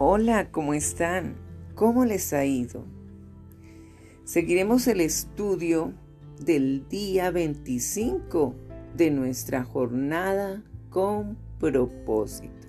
Hola, 0.00 0.52
¿cómo 0.52 0.74
están? 0.74 1.34
¿Cómo 1.74 2.04
les 2.04 2.32
ha 2.32 2.44
ido? 2.44 2.84
Seguiremos 4.22 4.86
el 4.86 5.00
estudio 5.00 5.92
del 6.40 6.86
día 6.88 7.32
25 7.32 8.54
de 8.94 9.10
nuestra 9.10 9.64
jornada 9.64 10.62
con 10.88 11.36
propósito. 11.58 12.68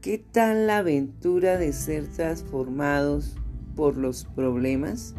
¿Qué 0.00 0.18
tal 0.18 0.68
la 0.68 0.78
aventura 0.78 1.56
de 1.56 1.72
ser 1.72 2.06
transformados 2.06 3.36
por 3.74 3.96
los 3.96 4.24
problemas? 4.24 5.16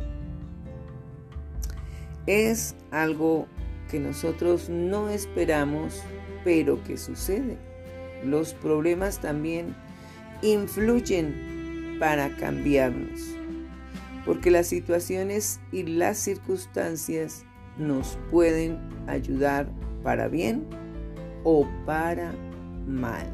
Es 2.26 2.74
algo 2.90 3.48
que 3.90 4.00
nosotros 4.00 4.70
no 4.70 5.10
esperamos, 5.10 6.04
pero 6.46 6.82
que 6.86 6.96
sucede. 6.96 7.58
Los 8.24 8.54
problemas 8.54 9.20
también 9.20 9.76
influyen 10.42 11.98
para 12.00 12.36
cambiarnos, 12.38 13.36
porque 14.26 14.52
las 14.52 14.68
situaciones 14.68 15.60
y 15.72 15.84
las 15.84 16.18
circunstancias 16.18 17.46
nos 17.78 18.18
pueden 18.30 18.80
ayudar 19.08 19.70
para 20.04 20.28
bien 20.28 20.66
o 21.44 21.68
para 21.86 22.34
mal. 22.88 23.28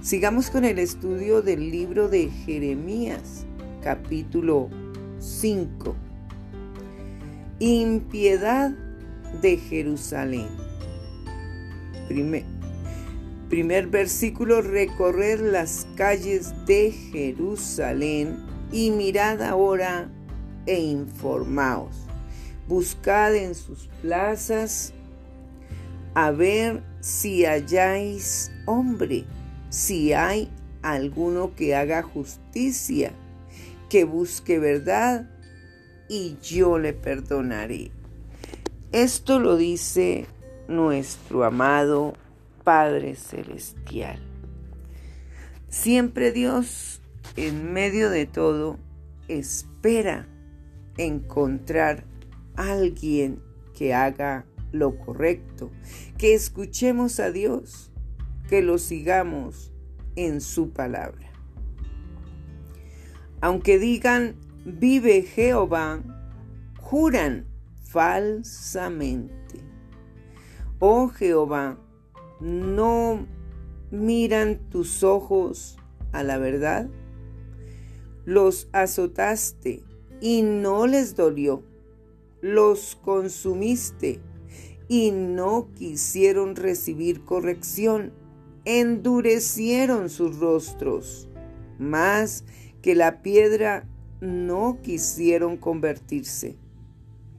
Sigamos 0.00 0.50
con 0.50 0.64
el 0.64 0.78
estudio 0.80 1.42
del 1.42 1.70
libro 1.70 2.08
de 2.08 2.28
Jeremías, 2.28 3.46
capítulo 3.82 4.68
5. 5.20 5.94
Impiedad 7.60 8.72
de 9.40 9.56
Jerusalén. 9.56 10.48
Primer, 12.08 12.44
primer 13.52 13.88
versículo, 13.88 14.62
recorrer 14.62 15.38
las 15.40 15.86
calles 15.94 16.54
de 16.64 16.90
Jerusalén 16.90 18.42
y 18.72 18.90
mirad 18.90 19.42
ahora 19.42 20.10
e 20.64 20.80
informaos. 20.80 21.94
Buscad 22.66 23.34
en 23.34 23.54
sus 23.54 23.90
plazas 24.00 24.94
a 26.14 26.30
ver 26.30 26.82
si 27.00 27.44
halláis 27.44 28.50
hombre, 28.64 29.26
si 29.68 30.14
hay 30.14 30.50
alguno 30.80 31.54
que 31.54 31.76
haga 31.76 32.02
justicia, 32.02 33.12
que 33.90 34.04
busque 34.04 34.58
verdad, 34.58 35.28
y 36.08 36.38
yo 36.42 36.78
le 36.78 36.94
perdonaré. 36.94 37.90
Esto 38.92 39.38
lo 39.38 39.58
dice 39.58 40.24
nuestro 40.68 41.44
amado 41.44 42.14
Padre 42.64 43.14
Celestial. 43.14 44.20
Siempre 45.68 46.32
Dios, 46.32 47.00
en 47.36 47.72
medio 47.72 48.10
de 48.10 48.26
todo, 48.26 48.78
espera 49.28 50.28
encontrar 50.96 52.04
alguien 52.56 53.42
que 53.74 53.94
haga 53.94 54.44
lo 54.70 54.98
correcto, 54.98 55.70
que 56.18 56.34
escuchemos 56.34 57.20
a 57.20 57.30
Dios, 57.30 57.90
que 58.48 58.62
lo 58.62 58.78
sigamos 58.78 59.72
en 60.16 60.40
su 60.40 60.70
palabra. 60.70 61.32
Aunque 63.40 63.78
digan, 63.78 64.36
vive 64.64 65.22
Jehová, 65.22 66.02
juran 66.78 67.46
falsamente. 67.82 69.60
Oh 70.78 71.08
Jehová, 71.08 71.78
¿no 72.42 73.26
miran 73.92 74.58
tus 74.68 75.04
ojos 75.04 75.78
a 76.10 76.24
la 76.24 76.38
verdad? 76.38 76.88
Los 78.24 78.68
azotaste 78.72 79.84
y 80.20 80.42
no 80.42 80.86
les 80.86 81.14
dolió. 81.14 81.62
Los 82.40 82.96
consumiste 82.96 84.20
y 84.88 85.12
no 85.12 85.68
quisieron 85.74 86.56
recibir 86.56 87.24
corrección. 87.24 88.12
Endurecieron 88.64 90.10
sus 90.10 90.38
rostros. 90.38 91.28
Más 91.78 92.44
que 92.82 92.96
la 92.96 93.22
piedra 93.22 93.88
no 94.20 94.78
quisieron 94.82 95.56
convertirse. 95.56 96.56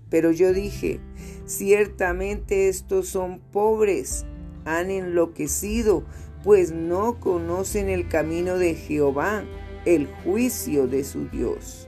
Pero 0.09 0.31
yo 0.31 0.53
dije, 0.53 0.99
ciertamente 1.45 2.69
estos 2.69 3.07
son 3.07 3.39
pobres, 3.39 4.25
han 4.65 4.89
enloquecido, 4.89 6.03
pues 6.43 6.71
no 6.71 7.19
conocen 7.19 7.89
el 7.89 8.07
camino 8.07 8.57
de 8.57 8.75
Jehová, 8.75 9.43
el 9.85 10.07
juicio 10.07 10.87
de 10.87 11.03
su 11.03 11.27
Dios. 11.29 11.87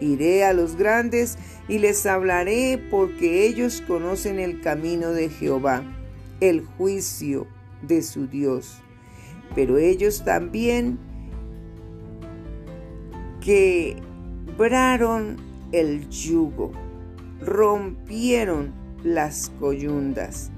Iré 0.00 0.44
a 0.44 0.52
los 0.52 0.76
grandes 0.76 1.36
y 1.68 1.78
les 1.78 2.06
hablaré 2.06 2.82
porque 2.90 3.46
ellos 3.46 3.82
conocen 3.86 4.38
el 4.38 4.60
camino 4.60 5.12
de 5.12 5.28
Jehová, 5.28 5.82
el 6.40 6.64
juicio 6.64 7.46
de 7.82 8.02
su 8.02 8.26
Dios. 8.26 8.80
Pero 9.54 9.78
ellos 9.78 10.24
también 10.24 10.98
quebraron 14.56 15.36
el 15.72 16.08
yugo 16.08 16.72
rompieron 17.40 18.72
las 19.02 19.50
coyundas. 19.58 20.50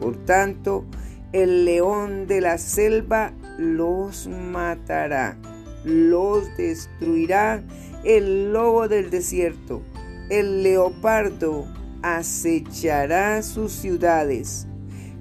Por 0.00 0.16
tanto, 0.24 0.84
el 1.32 1.64
león 1.64 2.26
de 2.26 2.40
la 2.40 2.58
selva 2.58 3.32
los 3.58 4.28
matará, 4.28 5.36
los 5.84 6.56
destruirá 6.56 7.62
el 8.04 8.52
lobo 8.52 8.88
del 8.88 9.10
desierto, 9.10 9.82
el 10.30 10.62
leopardo 10.62 11.66
acechará 12.02 13.42
sus 13.42 13.72
ciudades. 13.72 14.66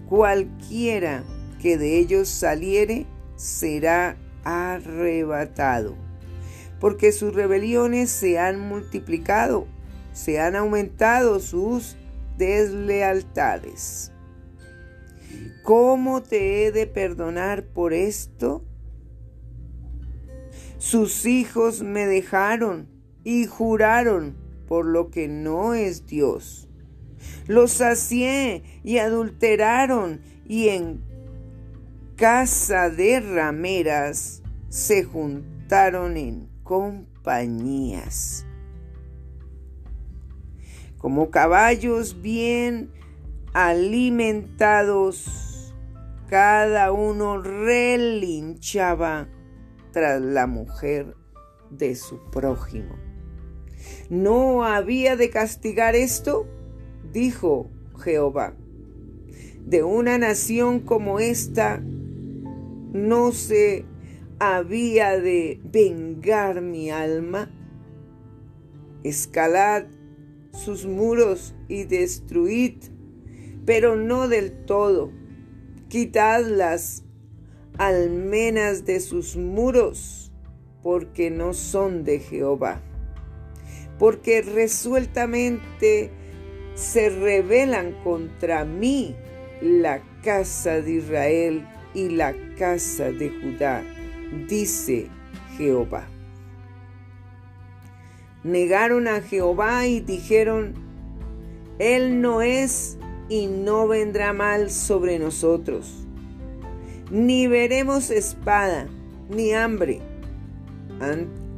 Cualquiera 0.07 1.23
que 1.61 1.77
de 1.77 1.97
ellos 1.97 2.29
saliere 2.29 3.05
será 3.35 4.15
arrebatado, 4.43 5.95
porque 6.79 7.11
sus 7.11 7.33
rebeliones 7.33 8.09
se 8.09 8.39
han 8.39 8.59
multiplicado 8.59 9.67
se 10.17 10.39
han 10.39 10.55
aumentado 10.55 11.39
sus 11.39 11.95
deslealtades. 12.39 14.11
¿Cómo 15.63 16.23
te 16.23 16.65
he 16.65 16.71
de 16.71 16.87
perdonar 16.87 17.65
por 17.65 17.93
esto? 17.93 18.63
Sus 20.77 21.25
hijos 21.25 21.81
me 21.81 22.05
dejaron 22.05 22.87
y 23.23 23.45
juraron 23.45 24.37
por 24.67 24.85
lo 24.85 25.09
que 25.09 25.27
no 25.27 25.73
es 25.73 26.05
Dios. 26.05 26.69
Los 27.47 27.71
sacié 27.71 28.63
y 28.83 28.99
adulteraron 28.99 30.21
y 30.45 30.69
en 30.69 31.01
casa 32.15 32.89
de 32.89 33.19
rameras 33.19 34.41
se 34.69 35.03
juntaron 35.03 36.17
en 36.17 36.47
compañías 36.63 38.47
como 40.97 41.29
caballos 41.29 42.21
bien 42.21 42.91
alimentados, 43.57 45.25
cada 46.29 46.91
uno 46.91 47.41
relinchaba 47.41 49.27
tras 49.91 50.21
la 50.21 50.45
mujer 50.45 51.15
de 51.71 51.95
su 51.95 52.19
prójimo. 52.29 52.95
¿No 54.11 54.63
había 54.63 55.15
de 55.15 55.31
castigar 55.31 55.95
esto? 55.95 56.45
dijo 57.11 57.71
Jehová. 57.97 58.53
De 59.65 59.81
una 59.81 60.19
nación 60.19 60.81
como 60.81 61.19
esta 61.19 61.79
no 61.79 63.31
se 63.31 63.85
había 64.37 65.19
de 65.19 65.59
vengar 65.63 66.61
mi 66.61 66.91
alma. 66.91 67.49
Escalad 69.03 69.85
sus 70.51 70.85
muros 70.85 71.55
y 71.67 71.85
destruid, 71.85 72.95
pero 73.67 73.95
no 73.95 74.27
del 74.27 74.65
todo. 74.65 75.11
Quitad 75.89 76.43
las 76.43 77.03
almenas 77.77 78.85
de 78.85 78.99
sus 78.99 79.35
muros, 79.35 80.31
porque 80.81 81.29
no 81.29 81.53
son 81.53 82.03
de 82.03 82.17
Jehová. 82.17 82.81
Porque 83.99 84.41
resueltamente 84.41 86.09
se 86.73 87.09
rebelan 87.09 87.91
contra 88.03 88.65
mí 88.65 89.15
la 89.61 90.01
casa 90.23 90.81
de 90.81 90.93
Israel 90.93 91.67
y 91.93 92.09
la 92.09 92.33
casa 92.57 93.11
de 93.11 93.29
Judá, 93.29 93.83
dice 94.47 95.09
Jehová 95.57 96.07
negaron 98.47 99.07
a 99.07 99.21
Jehová 99.21 99.85
y 99.87 99.99
dijeron, 99.99 100.73
Él 101.79 102.21
no 102.21 102.41
es 102.41 102.97
y 103.29 103.47
no 103.47 103.87
vendrá 103.87 104.33
mal 104.33 104.69
sobre 104.69 105.19
nosotros, 105.19 106.07
ni 107.11 107.47
veremos 107.47 108.09
espada, 108.09 108.87
ni 109.29 109.53
hambre. 109.53 110.01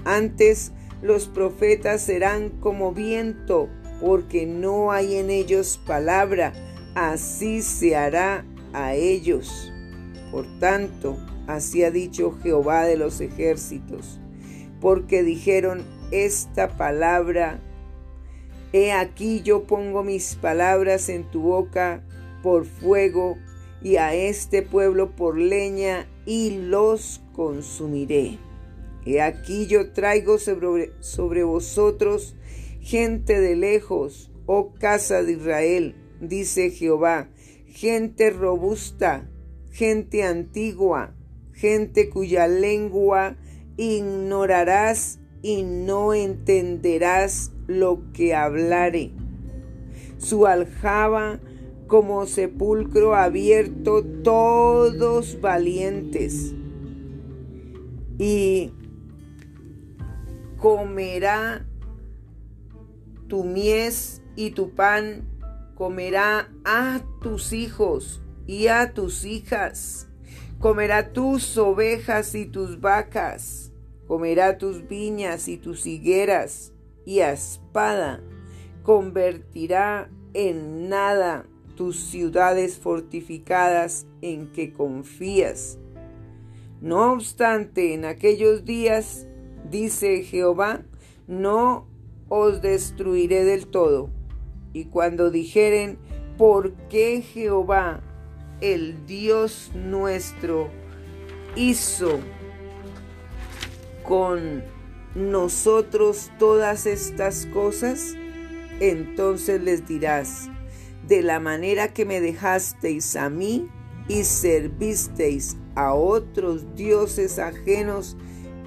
Antes 0.06 0.72
los 1.02 1.28
profetas 1.28 2.02
serán 2.02 2.50
como 2.50 2.94
viento, 2.94 3.70
porque 4.02 4.46
no 4.46 4.92
hay 4.92 5.16
en 5.16 5.30
ellos 5.30 5.80
palabra, 5.86 6.54
así 6.96 7.62
se 7.62 7.96
hará 7.96 8.46
a 8.74 8.96
ellos. 8.96 9.72
Por 10.32 10.46
tanto, 10.60 11.18
así 11.48 11.84
ha 11.84 11.92
dicho 11.92 12.38
Jehová 12.44 12.86
de 12.86 12.98
los 12.98 13.22
ejércitos, 13.22 14.20
porque 14.80 15.24
dijeron 15.24 15.84
esta 16.12 16.78
palabra, 16.78 17.60
he 18.74 18.92
aquí 18.92 19.42
yo 19.42 19.64
pongo 19.64 20.04
mis 20.04 20.36
palabras 20.36 21.10
en 21.10 21.30
tu 21.30 21.42
boca 21.42 22.04
por 22.44 22.66
fuego 22.66 23.38
y 23.82 23.96
a 23.96 24.14
este 24.14 24.62
pueblo 24.62 25.16
por 25.16 25.38
leña 25.38 26.08
y 26.26 26.52
los 26.52 27.22
consumiré. 27.34 28.38
He 29.06 29.22
aquí 29.22 29.68
yo 29.68 29.92
traigo 29.92 30.38
sobre, 30.38 30.92
sobre 31.00 31.44
vosotros 31.44 32.36
gente 32.82 33.40
de 33.40 33.56
lejos, 33.56 34.32
oh 34.46 34.74
casa 34.74 35.24
de 35.24 35.34
Israel, 35.34 35.96
dice 36.20 36.72
Jehová, 36.72 37.30
gente 37.68 38.30
robusta, 38.30 39.30
gente 39.72 40.24
antigua, 40.24 41.16
gente 41.54 42.10
cuya 42.10 42.48
lengua 42.48 43.38
ignorarás 43.78 45.20
y 45.42 45.64
no 45.64 46.14
entenderás 46.14 47.52
lo 47.70 48.02
que 48.12 48.36
hablare. 48.36 49.12
Su 50.18 50.48
aljaba 50.48 51.40
como 51.88 52.26
sepulcro 52.26 53.16
abierto, 53.16 54.04
todos 54.24 55.40
valientes. 55.40 56.54
Y 58.18 58.74
comerá 60.58 61.66
tu 63.28 63.44
mies 63.44 64.22
y 64.36 64.52
tu 64.52 64.72
pan, 64.72 65.30
comerá 65.76 66.50
a 66.66 67.02
tus 67.22 67.54
hijos 67.54 68.22
y 68.46 68.68
a 68.68 68.94
tus 68.94 69.24
hijas, 69.24 70.10
comerá 70.60 71.14
tus 71.14 71.58
ovejas 71.58 72.36
y 72.36 72.46
tus 72.46 72.82
vacas, 72.82 73.72
comerá 74.08 74.58
tus 74.58 74.88
viñas 74.88 75.48
y 75.48 75.58
tus 75.58 75.86
higueras, 75.86 76.74
y 77.10 77.22
a 77.22 77.32
espada 77.32 78.22
convertirá 78.84 80.12
en 80.36 80.90
nada 80.90 81.48
tus 81.76 82.00
ciudades 82.00 82.78
fortificadas 82.78 84.06
en 84.22 84.52
que 84.52 84.72
confías. 84.72 85.80
No 86.82 87.14
obstante, 87.14 87.96
en 87.96 88.06
aquellos 88.06 88.64
días, 88.64 89.26
dice 89.72 90.22
Jehová, 90.22 90.84
no 91.26 91.88
os 92.28 92.62
destruiré 92.62 93.44
del 93.44 93.66
todo. 93.66 94.12
Y 94.72 94.86
cuando 94.86 95.32
dijeren, 95.32 95.98
¿por 96.38 96.74
qué 96.90 97.24
Jehová, 97.24 98.02
el 98.62 99.08
Dios 99.08 99.72
nuestro, 99.74 100.70
hizo 101.56 102.20
con 104.04 104.62
nosotros 105.16 106.32
todas 106.40 106.86
estas 106.86 107.46
cosas? 107.48 108.16
Entonces 108.80 109.62
les 109.62 109.88
dirás, 109.88 110.50
de 111.08 111.22
la 111.22 111.40
manera 111.40 111.94
que 111.94 112.06
me 112.06 112.22
dejasteis 112.22 113.16
a 113.16 113.30
mí 113.30 113.68
y 114.08 114.24
servisteis 114.24 115.58
a 115.76 115.94
otros 115.94 116.76
dioses 116.76 117.40
ajenos 117.40 118.18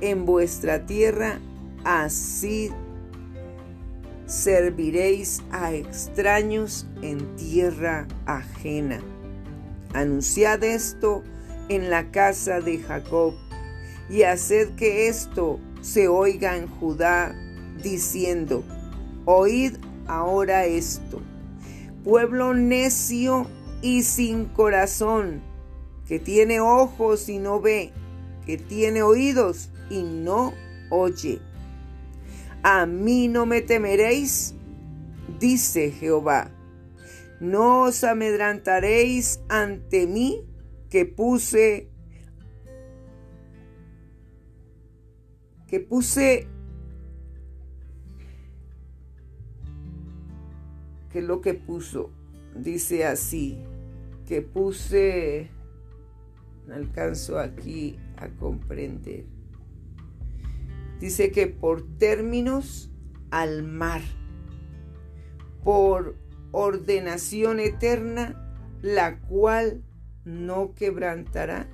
en 0.00 0.26
vuestra 0.26 0.86
tierra, 0.86 1.40
así 1.84 2.70
serviréis 4.26 5.42
a 5.50 5.72
extraños 5.74 6.86
en 7.02 7.36
tierra 7.36 8.08
ajena. 8.26 9.00
Anunciad 9.92 10.64
esto 10.64 11.22
en 11.68 11.90
la 11.90 12.10
casa 12.10 12.60
de 12.60 12.78
Jacob 12.78 13.34
y 14.08 14.22
haced 14.22 14.74
que 14.74 15.08
esto 15.08 15.60
se 15.82 16.08
oiga 16.08 16.56
en 16.56 16.66
Judá, 16.66 17.36
diciendo, 17.82 18.64
oíd 19.26 19.76
ahora 20.06 20.64
esto 20.64 21.20
pueblo 22.04 22.54
necio 22.54 23.46
y 23.80 24.02
sin 24.02 24.46
corazón, 24.46 25.42
que 26.06 26.18
tiene 26.18 26.60
ojos 26.60 27.28
y 27.28 27.38
no 27.38 27.60
ve, 27.60 27.92
que 28.44 28.58
tiene 28.58 29.02
oídos 29.02 29.70
y 29.90 30.02
no 30.02 30.52
oye. 30.90 31.40
A 32.62 32.86
mí 32.86 33.28
no 33.28 33.46
me 33.46 33.60
temeréis, 33.60 34.54
dice 35.40 35.90
Jehová. 35.90 36.50
No 37.40 37.82
os 37.82 38.04
amedrantaréis 38.04 39.40
ante 39.48 40.06
mí 40.06 40.44
que 40.90 41.06
puse 41.06 41.88
que 45.72 45.80
puse 45.80 46.48
que 51.10 51.22
lo 51.22 51.40
que 51.40 51.54
puso. 51.54 52.10
Dice 52.54 53.06
así, 53.06 53.56
que 54.28 54.42
puse, 54.42 55.48
alcanzo 56.70 57.38
aquí 57.38 57.98
a 58.18 58.28
comprender. 58.28 59.24
Dice 61.00 61.30
que 61.30 61.46
por 61.46 61.80
términos 61.96 62.90
al 63.30 63.62
mar, 63.62 64.02
por 65.64 66.16
ordenación 66.50 67.60
eterna, 67.60 68.58
la 68.82 69.20
cual 69.20 69.82
no 70.26 70.74
quebrantará. 70.74 71.66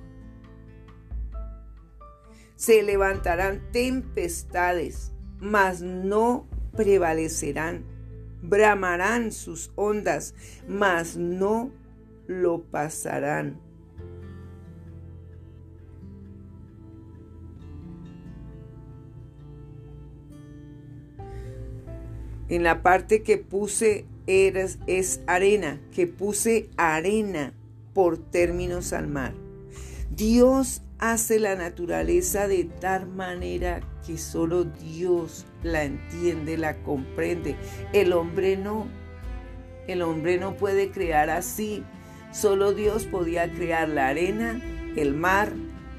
Se 2.59 2.83
levantarán 2.83 3.61
tempestades, 3.71 5.13
mas 5.39 5.81
no 5.81 6.45
prevalecerán 6.75 7.85
bramarán 8.41 9.31
sus 9.31 9.71
ondas, 9.75 10.33
mas 10.67 11.17
no 11.17 11.71
lo 12.27 12.63
pasarán. 12.63 13.59
En 22.47 22.63
la 22.63 22.81
parte 22.81 23.21
que 23.21 23.37
puse 23.37 24.05
eres, 24.25 24.79
es 24.87 25.21
arena, 25.27 25.79
que 25.91 26.07
puse 26.07 26.69
arena 26.77 27.53
por 27.93 28.17
términos 28.17 28.91
al 28.91 29.07
mar. 29.07 29.33
Dios 30.09 30.81
hace 30.99 31.39
la 31.39 31.55
naturaleza 31.55 32.47
de 32.47 32.65
tal 32.65 33.07
manera 33.07 33.79
que 34.05 34.17
solo 34.17 34.65
Dios 34.65 35.45
la 35.63 35.83
entiende, 35.83 36.57
la 36.57 36.77
comprende. 36.83 37.55
El 37.93 38.13
hombre 38.13 38.57
no. 38.57 38.87
El 39.87 40.01
hombre 40.01 40.37
no 40.37 40.55
puede 40.55 40.91
crear 40.91 41.29
así. 41.29 41.83
Solo 42.31 42.73
Dios 42.73 43.05
podía 43.05 43.51
crear 43.51 43.89
la 43.89 44.09
arena, 44.09 44.61
el 44.95 45.15
mar, 45.15 45.53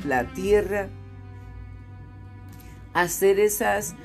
la 0.04 0.24
tierra, 0.32 0.88
hacer 2.92 3.40
esas 3.40 3.96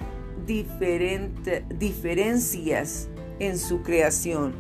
diferencias 1.78 3.10
en 3.40 3.60
su 3.60 3.84
creación. 3.84 4.56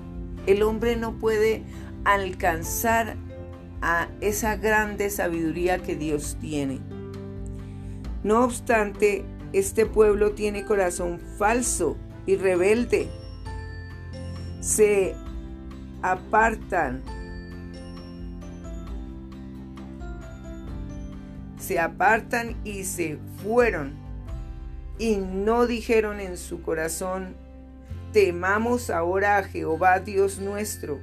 El 0.45 0.61
hombre 0.63 0.95
no 0.95 1.17
puede 1.17 1.63
alcanzar 2.03 3.17
a 3.87 4.09
esa 4.19 4.55
grande 4.55 5.11
sabiduría 5.11 5.77
que 5.77 5.95
Dios 5.95 6.37
tiene. 6.41 6.79
No 8.23 8.43
obstante, 8.43 9.23
este 9.53 9.85
pueblo 9.85 10.31
tiene 10.31 10.65
corazón 10.65 11.21
falso 11.37 11.95
y 12.25 12.35
rebelde. 12.35 13.07
Se 14.59 15.13
apartan. 16.01 17.03
Se 21.59 21.79
apartan 21.79 22.57
y 22.63 22.85
se 22.85 23.19
fueron. 23.43 23.93
Y 24.97 25.17
no 25.17 25.67
dijeron 25.67 26.19
en 26.19 26.37
su 26.37 26.63
corazón, 26.63 27.35
temamos 28.13 28.89
ahora 28.89 29.37
a 29.37 29.43
Jehová 29.43 29.99
Dios 29.99 30.39
nuestro 30.39 31.01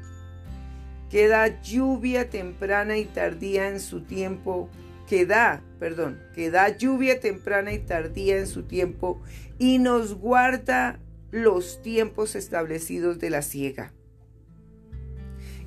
que 1.13 1.29
da 1.29 1.61
lluvia 1.61 2.31
temprana 2.31 2.97
y 2.97 3.05
tardía 3.05 3.69
en 3.69 3.81
su 3.81 4.01
tiempo, 4.01 4.71
que 5.07 5.27
da, 5.27 5.63
perdón, 5.79 6.19
que 6.35 6.51
da 6.51 6.75
lluvia 6.75 7.21
temprana 7.21 7.75
y 7.75 7.81
tardía 7.81 8.39
en 8.39 8.47
su 8.47 8.63
tiempo 8.63 9.21
y 9.59 9.79
nos 9.79 10.15
guarda 10.15 11.01
los 11.31 11.83
tiempos 11.83 12.35
establecidos 12.35 13.19
de 13.19 13.29
la 13.29 13.43
siega. 13.43 13.93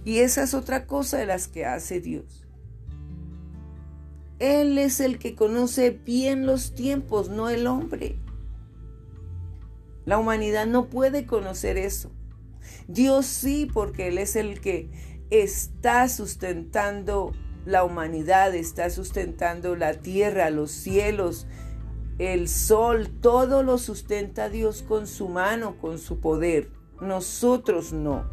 Y 0.04 0.18
esa 0.18 0.42
es 0.42 0.56
otra 0.56 0.88
cosa 0.88 1.20
de 1.20 1.28
las 1.28 1.48
que 1.48 1.68
hace 1.68 2.02
Dios. 2.02 2.48
Él 4.40 4.80
es 4.80 5.00
el 5.00 5.20
que 5.20 5.36
conoce 5.36 5.92
bien 5.92 6.48
los 6.48 6.74
tiempos, 6.74 7.30
no 7.30 7.50
el 7.50 7.68
hombre. 7.68 8.16
La 10.06 10.18
humanidad 10.18 10.66
no 10.66 10.88
puede 10.88 11.28
conocer 11.28 11.78
eso. 11.78 12.12
Dios 12.88 13.28
sí, 13.28 13.70
porque 13.72 14.08
Él 14.08 14.18
es 14.18 14.36
el 14.36 14.60
que 14.60 14.90
está 15.30 16.08
sustentando 16.10 17.34
la 17.66 17.84
humanidad, 17.84 18.54
está 18.56 18.90
sustentando 18.90 19.76
la 19.76 19.94
tierra, 19.94 20.50
los 20.50 20.72
cielos, 20.72 21.48
el 22.20 22.48
sol, 22.48 23.10
todo 23.22 23.64
lo 23.64 23.78
sustenta 23.78 24.50
Dios 24.50 24.84
con 24.84 25.08
su 25.08 25.28
mano, 25.28 25.78
con 25.80 25.98
su 25.98 26.20
poder. 26.20 26.70
Nosotros 27.02 27.92
no. 27.92 28.30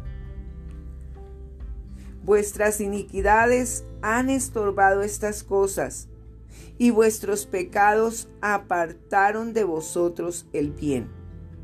Vuestras 2.23 2.79
iniquidades 2.79 3.83
han 4.01 4.29
estorbado 4.29 5.01
estas 5.01 5.43
cosas, 5.43 6.07
y 6.77 6.91
vuestros 6.91 7.45
pecados 7.45 8.29
apartaron 8.41 9.53
de 9.53 9.63
vosotros 9.63 10.47
el 10.53 10.71
bien, 10.71 11.09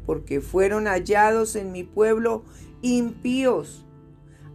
porque 0.05 0.41
fueron 0.41 0.86
hallados 0.86 1.55
en 1.55 1.71
mi 1.71 1.83
pueblo 1.83 2.43
impíos. 2.81 3.86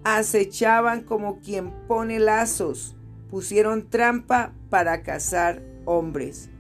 Acechaban 0.04 1.02
como 1.02 1.40
quien 1.40 1.70
pone 1.88 2.18
lazos, 2.18 2.94
pusieron 3.30 3.88
trampa 3.88 4.52
para 4.68 5.02
cazar 5.02 5.62
hombres. 5.86 6.50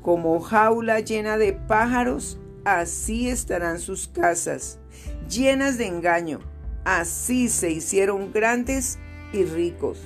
Como 0.00 0.38
jaula 0.38 1.00
llena 1.00 1.38
de 1.38 1.54
pájaros, 1.54 2.38
así 2.64 3.28
estarán 3.28 3.80
sus 3.80 4.06
casas, 4.06 4.78
llenas 5.28 5.76
de 5.76 5.88
engaño. 5.88 6.38
Así 6.84 7.48
se 7.48 7.70
hicieron 7.70 8.32
grandes 8.32 8.98
y 9.32 9.44
ricos. 9.44 9.98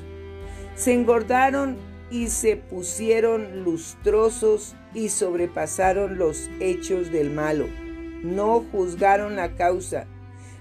Se 0.76 0.94
engordaron 0.94 1.76
y 2.10 2.28
se 2.28 2.56
pusieron 2.56 3.64
lustrosos 3.64 4.76
y 4.94 5.10
sobrepasaron 5.10 6.16
los 6.16 6.48
hechos 6.60 7.10
del 7.12 7.30
malo. 7.30 7.66
No 8.22 8.64
juzgaron 8.72 9.36
la 9.36 9.56
causa, 9.56 10.06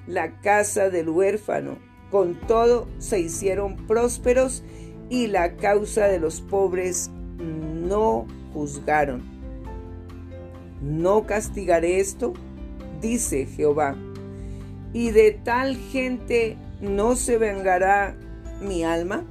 la 0.08 0.42
casa 0.42 0.90
del 0.90 1.10
huérfano. 1.10 1.85
Con 2.16 2.36
todo 2.36 2.88
se 2.98 3.20
hicieron 3.20 3.76
prósperos 3.88 4.64
y 5.10 5.28
la 5.28 5.58
causa 5.58 6.08
de 6.08 6.18
los 6.18 6.40
pobres 6.40 7.12
no 7.38 8.26
juzgaron. 8.54 9.22
¿No 10.82 11.26
castigaré 11.26 12.00
esto? 12.00 12.32
dice 13.02 13.48
Jehová. 13.48 13.98
¿Y 14.94 15.12
de 15.12 15.32
tal 15.32 15.76
gente 15.76 16.56
no 16.80 17.18
se 17.18 17.38
vengará 17.38 18.16
mi 18.62 18.86
alma? 18.86 19.26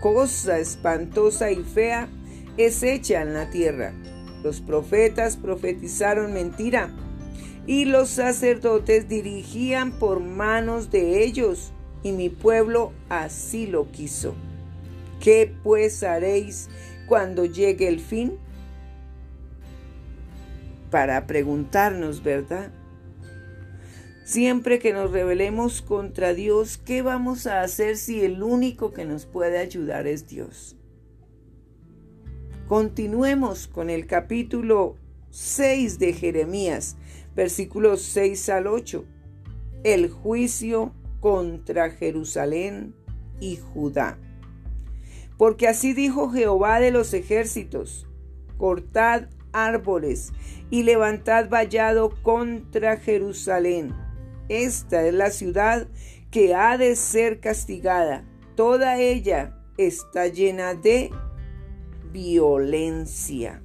Cosa 0.00 0.58
espantosa 0.58 1.50
y 1.50 1.62
fea 1.62 2.08
es 2.56 2.82
hecha 2.82 3.20
en 3.20 3.34
la 3.34 3.50
tierra. 3.50 3.92
Los 4.42 4.62
profetas 4.62 5.36
profetizaron 5.36 6.32
mentira 6.32 6.88
y 7.66 7.86
los 7.86 8.10
sacerdotes 8.10 9.08
dirigían 9.08 9.92
por 9.92 10.20
manos 10.20 10.90
de 10.90 11.24
ellos 11.24 11.72
y 12.02 12.12
mi 12.12 12.28
pueblo 12.28 12.92
así 13.08 13.66
lo 13.66 13.90
quiso. 13.90 14.34
¿Qué 15.20 15.54
pues 15.62 16.02
haréis 16.02 16.68
cuando 17.08 17.46
llegue 17.46 17.88
el 17.88 18.00
fin? 18.00 18.38
Para 20.90 21.26
preguntarnos, 21.26 22.22
¿verdad? 22.22 22.70
Siempre 24.24 24.78
que 24.78 24.92
nos 24.92 25.10
rebelemos 25.10 25.82
contra 25.82 26.34
Dios, 26.34 26.78
¿qué 26.78 27.02
vamos 27.02 27.46
a 27.46 27.62
hacer 27.62 27.96
si 27.96 28.22
el 28.22 28.42
único 28.42 28.92
que 28.92 29.04
nos 29.04 29.26
puede 29.26 29.58
ayudar 29.58 30.06
es 30.06 30.26
Dios? 30.26 30.76
Continuemos 32.68 33.66
con 33.66 33.90
el 33.90 34.06
capítulo 34.06 34.96
6 35.30 35.98
de 35.98 36.14
Jeremías, 36.14 36.96
versículos 37.34 38.02
6 38.02 38.48
al 38.50 38.66
8. 38.66 39.04
El 39.82 40.10
juicio 40.10 40.92
contra 41.20 41.90
Jerusalén 41.90 42.94
y 43.40 43.56
Judá. 43.56 44.18
Porque 45.36 45.68
así 45.68 45.94
dijo 45.94 46.30
Jehová 46.30 46.80
de 46.80 46.90
los 46.90 47.12
ejércitos, 47.12 48.06
cortad 48.56 49.28
árboles 49.52 50.32
y 50.70 50.82
levantad 50.82 51.48
vallado 51.48 52.10
contra 52.22 52.96
Jerusalén. 52.98 53.94
Esta 54.48 55.06
es 55.06 55.14
la 55.14 55.30
ciudad 55.30 55.88
que 56.30 56.54
ha 56.54 56.76
de 56.76 56.96
ser 56.96 57.40
castigada. 57.40 58.24
Toda 58.54 58.98
ella 58.98 59.58
está 59.78 60.28
llena 60.28 60.74
de 60.74 61.10
violencia. 62.12 63.63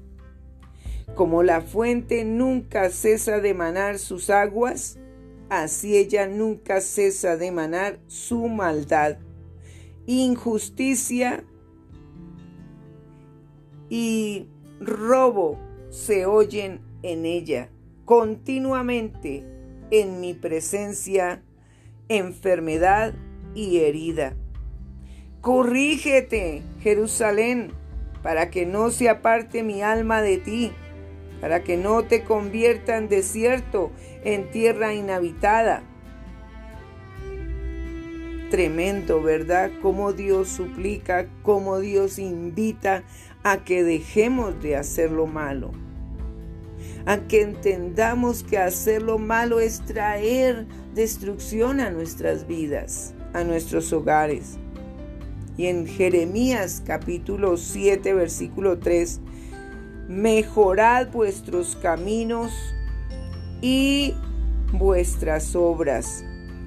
Como 1.16 1.44
la 1.44 1.62
fuente 1.62 2.24
nunca 2.24 2.90
cesa 2.90 3.40
de 3.40 3.54
manar 3.54 4.00
sus 4.00 4.30
aguas, 4.30 4.98
así 5.50 5.98
ella 5.98 6.28
nunca 6.28 6.82
cesa 6.82 7.36
de 7.38 7.48
emanar 7.48 8.00
su 8.08 8.48
maldad. 8.48 9.18
Injusticia 10.06 11.44
y 13.90 14.48
robo 14.80 15.60
se 15.90 16.26
oyen 16.26 16.82
en 17.04 17.26
ella 17.26 17.70
continuamente 18.10 19.46
en 19.92 20.20
mi 20.20 20.34
presencia, 20.34 21.44
enfermedad 22.08 23.14
y 23.54 23.82
herida. 23.82 24.36
Corrígete, 25.42 26.64
Jerusalén, 26.80 27.72
para 28.24 28.50
que 28.50 28.66
no 28.66 28.90
se 28.90 29.10
aparte 29.10 29.62
mi 29.62 29.84
alma 29.84 30.24
de 30.24 30.40
ti 30.40 30.72
para 31.42 31.64
que 31.64 31.78
no 31.78 32.04
te 32.04 32.24
convierta 32.24 32.98
en 32.98 33.10
desierto, 33.10 33.92
en 34.24 34.50
tierra 34.52 34.94
inhabitada. 34.94 35.84
Tremendo, 38.50 39.22
¿verdad? 39.22 39.72
Cómo 39.82 40.12
Dios 40.12 40.50
suplica, 40.50 41.28
cómo 41.44 41.80
Dios 41.80 42.18
invita 42.18 43.04
a 43.44 43.64
que 43.64 43.84
dejemos 43.84 44.62
de 44.62 44.76
hacer 44.76 45.12
lo 45.12 45.28
malo. 45.28 45.72
A 47.06 47.18
que 47.28 47.42
entendamos 47.42 48.44
que 48.44 48.58
hacer 48.58 49.04
lo 49.04 49.20
malo 49.20 49.60
es 49.60 49.82
traer 49.82 50.66
destrucción 50.96 51.80
a 51.80 51.92
nuestras 51.92 52.48
vidas, 52.48 53.14
a 53.34 53.44
nuestros 53.44 53.94
hogares. 53.94 54.58
Y 55.56 55.68
en 55.68 55.86
Jeremías 55.86 56.82
capítulo 56.86 57.58
7, 57.58 58.14
versículo 58.14 58.80
3, 58.80 59.20
mejorad 60.10 61.12
vuestros 61.12 61.76
caminos 61.76 62.52
y 63.62 64.16
vuestras 64.74 65.56
obras. 65.56 66.26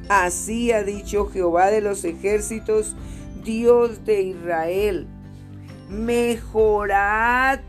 Así 0.08 0.70
ha 0.70 0.84
dicho 0.84 1.26
Jehová 1.26 1.70
de 1.70 1.80
los 1.80 2.04
ejércitos, 2.04 2.94
Dios 3.42 4.04
de 4.04 4.22
Israel. 4.22 5.08
Mejorad 5.90 7.60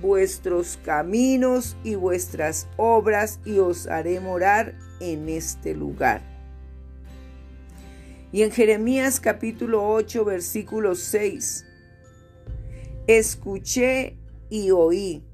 vuestros 0.00 0.78
caminos 0.84 1.76
y 1.82 1.96
vuestras 1.96 2.68
obras 2.76 3.40
y 3.44 3.58
os 3.58 3.88
haré 3.88 4.20
morar 4.20 4.74
en 5.00 5.28
este 5.28 5.74
lugar. 5.74 6.22
Y 8.30 8.42
en 8.42 8.52
Jeremías 8.52 9.18
capítulo 9.18 9.88
8 9.88 10.24
versículo 10.24 10.94
6, 10.94 11.66
escuché 13.08 14.16
y 14.50 14.70
oí. 14.70 15.24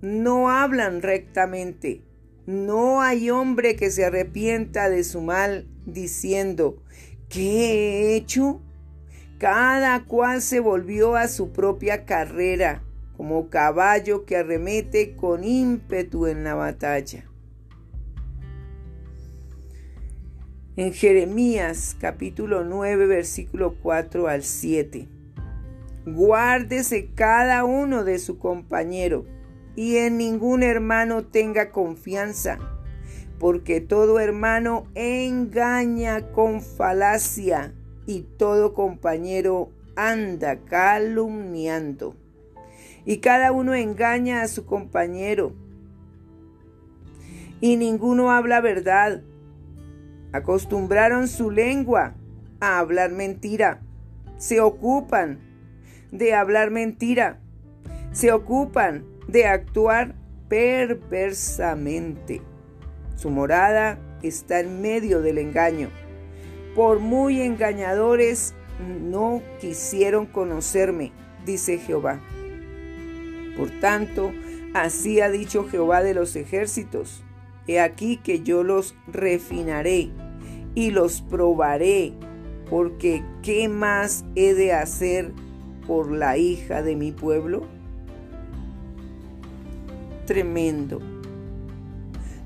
No 0.00 0.50
hablan 0.50 1.02
rectamente. 1.02 2.02
No 2.46 3.02
hay 3.02 3.30
hombre 3.30 3.76
que 3.76 3.90
se 3.90 4.04
arrepienta 4.04 4.88
de 4.88 5.04
su 5.04 5.20
mal 5.20 5.68
diciendo, 5.84 6.82
¿qué 7.28 7.72
he 7.72 8.16
hecho? 8.16 8.62
Cada 9.38 10.04
cual 10.04 10.42
se 10.42 10.60
volvió 10.60 11.16
a 11.16 11.28
su 11.28 11.52
propia 11.52 12.04
carrera, 12.04 12.82
como 13.16 13.50
caballo 13.50 14.24
que 14.24 14.36
arremete 14.36 15.16
con 15.16 15.44
ímpetu 15.44 16.26
en 16.26 16.44
la 16.44 16.54
batalla. 16.54 17.30
En 20.76 20.94
Jeremías 20.94 21.94
capítulo 22.00 22.64
9 22.64 23.06
versículo 23.06 23.74
4 23.82 24.28
al 24.28 24.42
7. 24.42 25.08
Guárdese 26.06 27.10
cada 27.14 27.64
uno 27.64 28.04
de 28.04 28.18
su 28.18 28.38
compañero 28.38 29.26
y 29.76 29.96
en 29.96 30.16
ningún 30.16 30.62
hermano 30.62 31.24
tenga 31.24 31.70
confianza, 31.70 32.58
porque 33.38 33.80
todo 33.80 34.18
hermano 34.18 34.86
engaña 34.94 36.32
con 36.32 36.62
falacia 36.62 37.74
y 38.06 38.22
todo 38.36 38.74
compañero 38.74 39.70
anda 39.94 40.58
calumniando. 40.64 42.14
Y 43.04 43.18
cada 43.18 43.52
uno 43.52 43.74
engaña 43.74 44.42
a 44.42 44.48
su 44.48 44.64
compañero 44.66 45.52
y 47.60 47.76
ninguno 47.76 48.30
habla 48.30 48.60
verdad. 48.60 49.22
Acostumbraron 50.32 51.28
su 51.28 51.50
lengua 51.50 52.14
a 52.60 52.78
hablar 52.78 53.12
mentira. 53.12 53.82
Se 54.38 54.60
ocupan 54.60 55.49
de 56.10 56.34
hablar 56.34 56.70
mentira. 56.70 57.40
Se 58.12 58.32
ocupan 58.32 59.04
de 59.28 59.46
actuar 59.46 60.14
perversamente. 60.48 62.42
Su 63.16 63.30
morada 63.30 63.98
está 64.22 64.60
en 64.60 64.82
medio 64.82 65.22
del 65.22 65.38
engaño. 65.38 65.88
Por 66.74 67.00
muy 67.00 67.40
engañadores 67.40 68.54
no 68.80 69.42
quisieron 69.60 70.26
conocerme, 70.26 71.12
dice 71.44 71.78
Jehová. 71.78 72.20
Por 73.56 73.70
tanto, 73.80 74.32
así 74.74 75.20
ha 75.20 75.30
dicho 75.30 75.68
Jehová 75.68 76.02
de 76.02 76.14
los 76.14 76.34
ejércitos. 76.36 77.22
He 77.66 77.78
aquí 77.80 78.16
que 78.16 78.40
yo 78.40 78.62
los 78.64 78.96
refinaré 79.06 80.10
y 80.74 80.90
los 80.90 81.20
probaré, 81.22 82.14
porque 82.68 83.22
¿qué 83.42 83.68
más 83.68 84.24
he 84.34 84.54
de 84.54 84.72
hacer 84.72 85.32
por 85.90 86.12
la 86.12 86.36
hija 86.36 86.84
de 86.84 86.94
mi 86.94 87.10
pueblo? 87.10 87.64
Tremendo. 90.24 91.00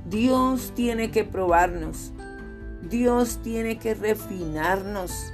Dios 0.09 0.73
tiene 0.75 1.11
que 1.11 1.25
probarnos. 1.25 2.11
Dios 2.89 3.41
tiene 3.43 3.79
que 3.79 3.93
refinarnos. 3.93 5.31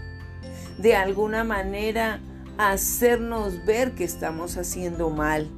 De 0.76 0.96
alguna 0.96 1.44
manera 1.44 2.18
hacernos 2.58 3.64
ver 3.64 3.92
que 3.92 4.02
estamos 4.02 4.56
haciendo 4.56 5.10
mal. 5.10 5.48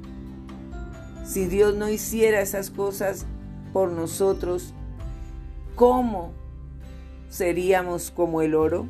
Si 1.25 1.47
Dios 1.47 1.75
no 1.75 1.89
hiciera 1.89 2.43
esas 2.43 2.69
cosas 2.69 3.25
por 3.73 3.91
nosotros, 3.91 4.75
¿cómo 5.75 6.35
seríamos 7.31 8.11
como 8.11 8.43
el 8.43 8.55
oro? 8.55 8.89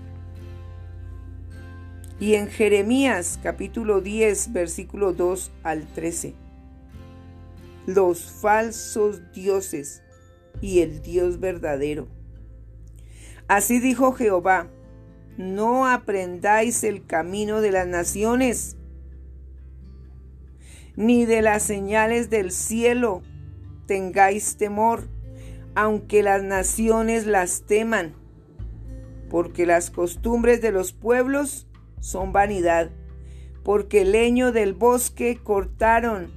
Y 2.23 2.37
en 2.37 2.47
Jeremías 2.47 3.41
capítulo 3.43 4.01
10, 4.01 4.53
versículo 4.53 5.13
2 5.13 5.51
al 5.65 5.89
13, 5.93 6.37
los 7.87 8.31
falsos 8.31 9.33
dioses 9.33 10.05
y 10.61 10.83
el 10.83 11.03
Dios 11.03 11.41
verdadero. 11.41 12.07
Así 13.49 13.81
dijo 13.81 14.13
Jehová, 14.13 14.69
no 15.37 15.89
aprendáis 15.89 16.85
el 16.85 17.05
camino 17.05 17.61
de 17.61 17.73
las 17.73 17.89
naciones, 17.89 18.77
ni 20.95 21.25
de 21.25 21.43
las 21.43 21.65
señales 21.65 22.31
del 22.31 22.53
cielo 22.53 23.23
tengáis 23.87 24.57
temor, 24.57 25.09
aunque 25.75 26.23
las 26.23 26.45
naciones 26.45 27.27
las 27.27 27.63
teman 27.63 28.15
porque 29.29 29.67
las 29.67 29.91
costumbres 29.91 30.61
de 30.61 30.71
los 30.71 30.93
pueblos 30.93 31.67
son 32.03 32.33
vanidad, 32.33 32.91
porque 33.63 34.05
leño 34.05 34.51
del 34.51 34.75
bosque 34.75 35.39
cortaron, 35.43 36.33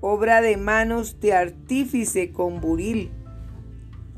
obra 0.00 0.40
de 0.40 0.56
manos 0.56 1.18
de 1.20 1.34
artífice 1.34 2.32
con 2.32 2.60
buril, 2.60 3.10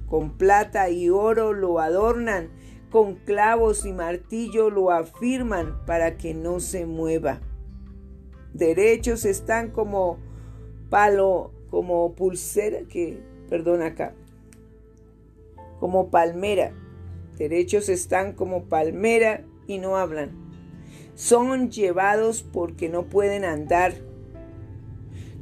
con 0.07 0.37
plata 0.37 0.90
y 0.90 1.09
oro 1.09 1.54
lo 1.54 1.80
adornan, 1.80 2.50
con 2.90 3.14
clavos 3.14 3.87
y 3.87 3.92
martillo 3.92 4.69
lo 4.69 4.90
afirman 4.90 5.85
para 5.87 6.16
que 6.16 6.35
no 6.35 6.61
se 6.61 6.85
mueva. 6.85 7.40
Derechos 8.52 9.25
están 9.25 9.71
como 9.71 10.19
palo, 10.90 11.52
como 11.71 12.14
pulsera, 12.14 12.83
que, 12.88 13.23
perdón 13.49 13.83
acá, 13.83 14.14
como 15.78 16.11
palmera 16.11 16.75
derechos 17.40 17.88
están 17.88 18.35
como 18.35 18.64
palmera 18.64 19.47
y 19.66 19.78
no 19.78 19.97
hablan. 19.97 20.30
Son 21.21 21.71
llevados 21.71 22.43
porque 22.43 22.89
no 22.89 23.02
pueden 23.02 23.45
andar. 23.45 23.93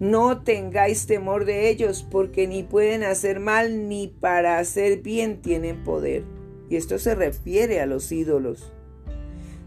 No 0.01 0.43
tengáis 0.43 1.07
temor 1.07 1.45
de 1.45 1.69
ellos, 1.69 2.05
porque 2.11 2.49
ni 2.49 2.65
pueden 2.65 3.05
hacer 3.05 3.39
mal 3.39 3.89
ni 3.89 4.09
para 4.09 4.59
hacer 4.59 5.03
bien 5.03 5.41
tienen 5.41 5.85
poder. 5.85 6.25
Y 6.69 6.75
esto 6.75 6.99
se 6.99 7.15
refiere 7.15 7.81
a 7.81 7.87
los 7.87 8.11
ídolos. 8.11 8.73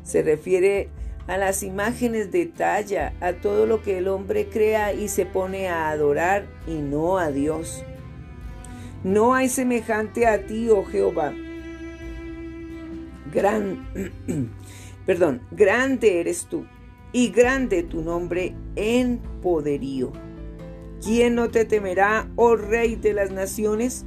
Se 0.04 0.22
refiere 0.22 0.90
a 1.28 1.38
las 1.38 1.64
imágenes 1.64 2.30
de 2.30 2.46
talla, 2.46 3.14
a 3.22 3.32
todo 3.32 3.66
lo 3.66 3.82
que 3.82 4.00
el 4.00 4.10
hombre 4.10 4.50
crea 4.50 4.92
y 4.92 5.08
se 5.08 5.26
pone 5.26 5.70
a 5.70 5.92
adorar 5.92 6.46
y 6.68 6.74
no 6.74 7.20
a 7.20 7.32
Dios. 7.32 7.86
No 9.06 9.34
hay 9.34 9.48
semejante 9.48 10.28
a 10.28 10.46
ti, 10.46 10.68
oh 10.70 10.84
Jehová 10.84 11.34
gran, 13.32 13.88
perdón, 15.12 15.42
grande 15.52 16.22
eres 16.22 16.46
tú 16.46 16.66
y 17.12 17.32
grande 17.32 17.84
tu 17.84 18.02
nombre 18.02 18.56
en 18.78 19.20
poderío. 19.42 20.14
¿Quién 21.04 21.36
no 21.36 21.50
te 21.50 21.66
temerá, 21.66 22.30
oh 22.38 22.56
Rey 22.56 22.96
de 22.96 23.14
las 23.14 23.30
naciones? 23.30 24.06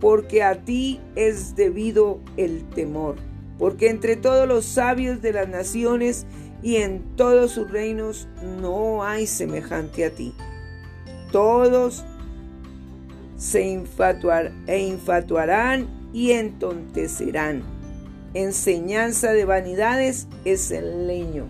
Porque 0.00 0.42
a 0.42 0.64
ti 0.64 0.98
es 1.14 1.54
debido 1.54 2.18
el 2.36 2.68
temor, 2.70 3.14
porque 3.60 3.90
entre 3.90 4.16
todos 4.16 4.48
los 4.48 4.64
sabios 4.64 5.22
de 5.22 5.34
las 5.34 5.48
naciones 5.48 6.26
y 6.64 6.78
en 6.78 7.14
todos 7.14 7.52
sus 7.52 7.70
reinos 7.70 8.26
no 8.60 9.04
hay 9.04 9.28
semejante 9.28 10.04
a 10.04 10.10
ti. 10.10 10.34
Todos 11.30 12.04
se 13.36 13.64
infatuar, 13.68 14.50
e 14.66 14.80
infatuarán 14.80 15.86
y 16.12 16.32
entontecerán 16.32 17.71
enseñanza 18.34 19.32
de 19.32 19.44
vanidades 19.44 20.28
es 20.44 20.70
el 20.70 21.06
leño. 21.06 21.46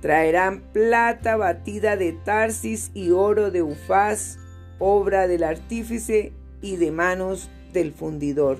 Traerán 0.00 0.60
plata 0.72 1.36
batida 1.36 1.96
de 1.96 2.12
Tarsis 2.12 2.90
y 2.94 3.10
oro 3.10 3.50
de 3.50 3.62
Ufaz, 3.62 4.38
obra 4.78 5.28
del 5.28 5.44
artífice 5.44 6.32
y 6.62 6.76
de 6.76 6.90
manos 6.90 7.50
del 7.72 7.92
fundidor. 7.92 8.58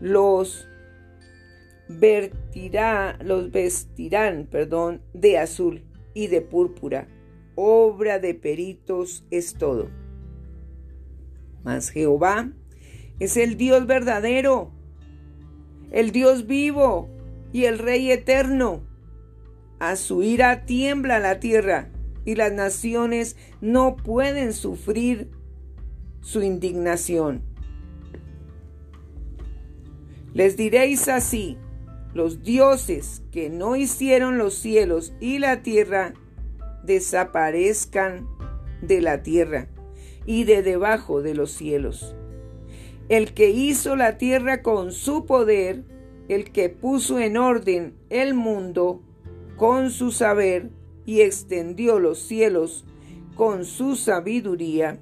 Los 0.00 0.68
vertirá, 1.88 3.18
los 3.22 3.50
vestirán, 3.50 4.46
perdón, 4.50 5.00
de 5.14 5.38
azul 5.38 5.82
y 6.12 6.26
de 6.26 6.42
púrpura. 6.42 7.08
Obra 7.54 8.18
de 8.18 8.34
peritos 8.34 9.24
es 9.30 9.54
todo. 9.54 9.88
Mas 11.64 11.88
Jehová 11.90 12.52
es 13.18 13.36
el 13.36 13.56
Dios 13.56 13.86
verdadero 13.86 14.77
el 15.90 16.12
Dios 16.12 16.46
vivo 16.46 17.08
y 17.52 17.64
el 17.64 17.78
Rey 17.78 18.10
eterno. 18.10 18.82
A 19.78 19.96
su 19.96 20.22
ira 20.22 20.66
tiembla 20.66 21.18
la 21.18 21.40
tierra 21.40 21.90
y 22.24 22.34
las 22.34 22.52
naciones 22.52 23.36
no 23.60 23.96
pueden 23.96 24.52
sufrir 24.52 25.30
su 26.20 26.42
indignación. 26.42 27.42
Les 30.34 30.56
diréis 30.56 31.08
así, 31.08 31.56
los 32.12 32.42
dioses 32.42 33.22
que 33.30 33.50
no 33.50 33.76
hicieron 33.76 34.38
los 34.38 34.54
cielos 34.54 35.14
y 35.20 35.38
la 35.38 35.62
tierra 35.62 36.14
desaparezcan 36.84 38.28
de 38.82 39.00
la 39.00 39.22
tierra 39.22 39.68
y 40.26 40.44
de 40.44 40.62
debajo 40.62 41.22
de 41.22 41.34
los 41.34 41.50
cielos 41.50 42.14
el 43.08 43.32
que 43.32 43.50
hizo 43.50 43.96
la 43.96 44.18
tierra 44.18 44.62
con 44.62 44.92
su 44.92 45.24
poder, 45.24 45.84
el 46.28 46.52
que 46.52 46.68
puso 46.68 47.18
en 47.18 47.36
orden 47.36 47.94
el 48.10 48.34
mundo 48.34 49.02
con 49.56 49.90
su 49.90 50.10
saber 50.10 50.70
y 51.06 51.22
extendió 51.22 51.98
los 51.98 52.18
cielos 52.18 52.84
con 53.34 53.64
su 53.64 53.96
sabiduría, 53.96 54.98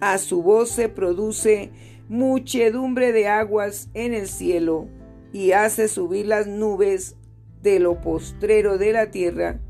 a 0.00 0.18
su 0.18 0.42
voz 0.42 0.70
se 0.70 0.88
produce 0.88 1.70
muchedumbre 2.08 3.12
de 3.12 3.28
aguas 3.28 3.88
en 3.94 4.12
el 4.12 4.28
cielo 4.28 4.88
y 5.32 5.52
hace 5.52 5.88
subir 5.88 6.26
las 6.26 6.46
nubes 6.46 7.16
de 7.62 7.78
lo 7.78 8.00
postrero 8.00 8.76
de 8.76 8.92
la 8.92 9.10
tierra, 9.10 9.60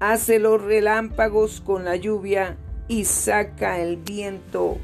hace 0.00 0.38
los 0.38 0.60
relámpagos 0.60 1.60
con 1.60 1.84
la 1.84 1.94
lluvia 1.94 2.58
y 2.88 3.04
saca 3.04 3.78
el 3.78 3.98
viento 3.98 4.78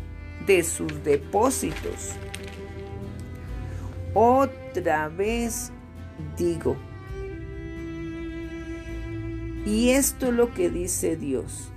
de 0.47 0.63
sus 0.63 1.03
depósitos. 1.03 2.13
Otra 4.15 5.09
vez 5.09 5.73
digo, 6.37 6.77
y 9.67 9.91
esto 9.91 10.27
es 10.27 10.33
lo 10.33 10.55
que 10.55 10.71
dice 10.71 11.17
Dios. 11.17 11.73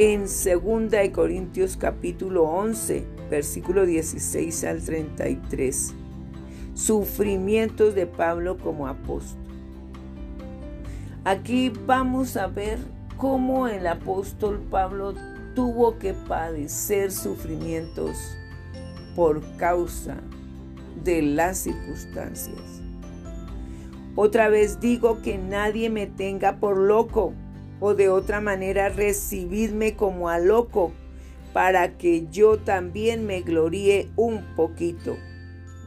En 0.00 0.22
2 0.22 1.10
Corintios 1.12 1.76
capítulo 1.76 2.44
11, 2.44 3.06
versículo 3.30 3.86
16 3.86 4.64
al 4.64 4.82
33. 4.82 5.94
Sufrimientos 6.74 7.94
de 7.94 8.06
Pablo 8.06 8.58
como 8.58 8.86
apóstol. 8.86 9.42
Aquí 11.24 11.72
vamos 11.86 12.36
a 12.36 12.46
ver 12.46 12.78
cómo 13.16 13.66
el 13.68 13.86
apóstol 13.86 14.60
Pablo 14.70 15.14
tuvo 15.58 15.98
que 15.98 16.14
padecer 16.14 17.10
sufrimientos 17.10 18.38
por 19.16 19.42
causa 19.56 20.18
de 21.02 21.20
las 21.20 21.58
circunstancias. 21.58 22.80
Otra 24.14 24.48
vez 24.48 24.78
digo 24.78 25.20
que 25.20 25.36
nadie 25.36 25.90
me 25.90 26.06
tenga 26.06 26.60
por 26.60 26.76
loco, 26.76 27.34
o 27.80 27.94
de 27.94 28.08
otra 28.08 28.40
manera 28.40 28.88
recibidme 28.88 29.96
como 29.96 30.28
a 30.28 30.38
loco, 30.38 30.92
para 31.52 31.98
que 31.98 32.28
yo 32.28 32.58
también 32.60 33.26
me 33.26 33.40
gloríe 33.40 34.10
un 34.14 34.54
poquito. 34.54 35.16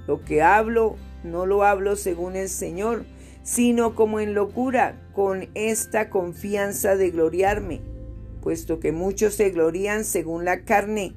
Lo 0.05 0.25
que 0.25 0.41
hablo, 0.41 0.97
no 1.23 1.45
lo 1.45 1.63
hablo 1.63 1.95
según 1.95 2.35
el 2.35 2.49
Señor, 2.49 3.05
sino 3.41 3.95
como 3.95 4.19
en 4.19 4.33
locura, 4.33 5.01
con 5.13 5.47
esta 5.53 6.09
confianza 6.09 6.97
de 6.97 7.09
gloriarme, 7.09 7.90
puesto 8.41 8.79
que 8.79 8.91
muchos 8.91 9.35
se 9.35 9.51
glorían 9.51 10.03
según 10.03 10.43
la 10.45 10.65
carne, 10.65 11.15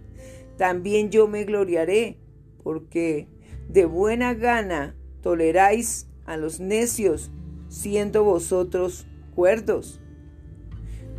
también 0.57 1.11
yo 1.11 1.27
me 1.27 1.45
gloriaré, 1.45 2.19
porque 2.63 3.29
de 3.69 3.87
buena 3.87 4.35
gana 4.35 4.95
toleráis 5.23 6.07
a 6.27 6.37
los 6.37 6.61
necios, 6.61 7.33
siendo 7.69 8.25
vosotros 8.25 9.07
cuerdos. 9.35 10.01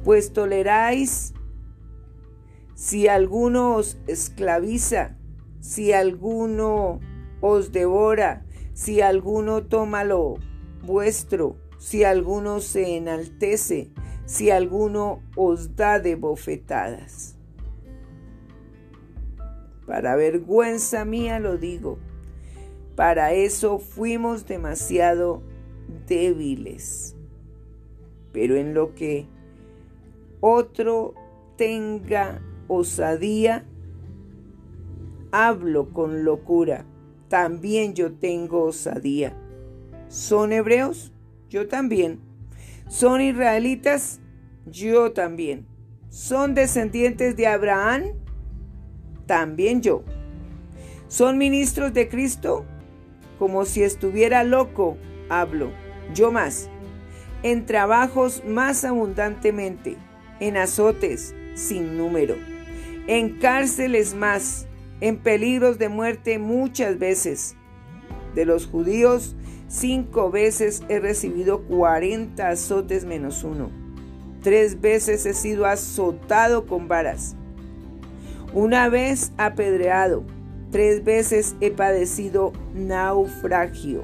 Pues 0.04 0.32
toleráis 0.32 1.34
si 2.76 3.08
alguno 3.08 3.76
os 3.76 3.98
esclaviza, 4.08 5.18
si 5.60 5.91
alguno 5.91 7.00
os 7.41 7.72
devora, 7.72 8.46
si 8.74 9.02
alguno 9.02 9.63
toma 9.63 10.04
lo 10.04 10.36
vuestro, 10.84 11.58
si 11.78 12.04
alguno 12.04 12.60
se 12.60 12.98
enaltece, 12.98 13.91
si 14.25 14.49
alguno 14.49 15.21
os 15.35 15.75
da 15.75 15.99
de 15.99 16.15
bofetadas. 16.15 17.35
Para 19.85 20.15
vergüenza 20.15 21.05
mía 21.05 21.39
lo 21.39 21.57
digo, 21.57 21.99
para 22.95 23.33
eso 23.33 23.77
fuimos 23.79 24.45
demasiado 24.45 25.41
débiles. 26.07 27.15
Pero 28.31 28.55
en 28.55 28.73
lo 28.73 28.95
que 28.95 29.27
otro 30.41 31.13
tenga 31.55 32.41
osadía, 32.67 33.63
hablo 35.31 35.93
con 35.93 36.25
locura, 36.25 36.85
también 37.29 37.93
yo 37.93 38.13
tengo 38.13 38.63
osadía. 38.63 39.33
¿Son 40.07 40.51
hebreos? 40.51 41.11
Yo 41.49 41.67
también. 41.67 42.19
¿Son 42.88 43.21
israelitas? 43.21 44.19
Yo 44.65 45.12
también. 45.12 45.67
¿Son 46.10 46.56
descendientes 46.56 47.36
de 47.36 47.48
Abraham? 47.48 48.04
También 49.26 49.82
yo. 49.82 50.04
¿Son 51.08 51.38
ministros 51.38 51.93
de 51.93 52.08
Cristo? 52.08 52.65
Como 53.39 53.65
si 53.65 53.84
estuviera 53.84 54.43
loco, 54.43 54.98
hablo. 55.30 55.71
Yo 56.13 56.32
más. 56.32 56.69
En 57.43 57.65
trabajos 57.65 58.43
más 58.45 58.84
abundantemente. 58.86 59.98
En 60.39 60.58
azotes 60.58 61.36
sin 61.54 61.98
número 61.98 62.36
en 63.08 63.38
cárceles 63.39 64.15
más, 64.15 64.67
en 65.02 65.17
peligros 65.17 65.78
de 65.78 65.89
muerte 65.89 66.39
muchas 66.39 66.98
veces. 66.98 67.56
De 68.34 68.45
los 68.45 68.65
judíos, 68.65 69.36
cinco 69.67 70.32
veces 70.32 70.84
he 70.89 70.99
recibido 70.99 71.63
cuarenta 71.63 72.49
azotes 72.49 73.06
menos 73.06 73.43
uno. 73.43 73.69
Tres 74.41 74.80
veces 74.82 75.25
he 75.25 75.34
sido 75.34 75.65
azotado 75.65 76.65
con 76.65 76.88
varas. 76.88 77.36
Una 78.54 78.89
vez 78.89 79.32
apedreado. 79.38 80.23
Tres 80.71 81.04
veces 81.04 81.56
he 81.62 81.71
padecido 81.71 82.51
naufragio. 82.73 84.04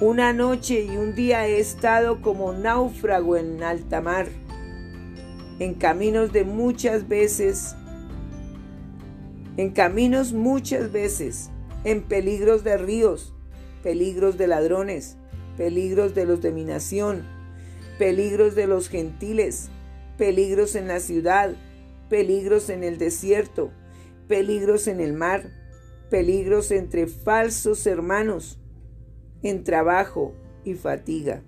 Una 0.00 0.32
noche 0.32 0.84
y 0.84 0.96
un 0.96 1.14
día 1.14 1.46
he 1.46 1.58
estado 1.58 2.20
como 2.20 2.52
náufrago 2.52 3.36
en 3.36 3.62
alta 3.62 4.00
mar 4.00 4.28
en 5.58 5.74
caminos 5.74 6.32
de 6.32 6.44
muchas 6.44 7.08
veces, 7.08 7.74
en 9.56 9.70
caminos 9.70 10.32
muchas 10.32 10.92
veces, 10.92 11.50
en 11.84 12.02
peligros 12.02 12.62
de 12.62 12.78
ríos, 12.78 13.34
peligros 13.82 14.38
de 14.38 14.46
ladrones, 14.46 15.16
peligros 15.56 16.14
de 16.14 16.24
los 16.24 16.40
de 16.40 16.52
mi 16.52 16.64
nación, 16.64 17.24
peligros 17.98 18.54
de 18.54 18.66
los 18.66 18.88
gentiles, 18.88 19.70
peligros 20.16 20.74
en 20.74 20.88
la 20.88 21.00
ciudad, 21.00 21.54
peligros 22.08 22.70
en 22.70 22.84
el 22.84 22.98
desierto, 22.98 23.70
peligros 24.28 24.86
en 24.88 25.00
el 25.00 25.12
mar, 25.12 25.50
peligros 26.10 26.70
entre 26.70 27.06
falsos 27.06 27.86
hermanos, 27.86 28.58
en 29.42 29.64
trabajo 29.64 30.34
y 30.64 30.74
fatiga. 30.74 31.42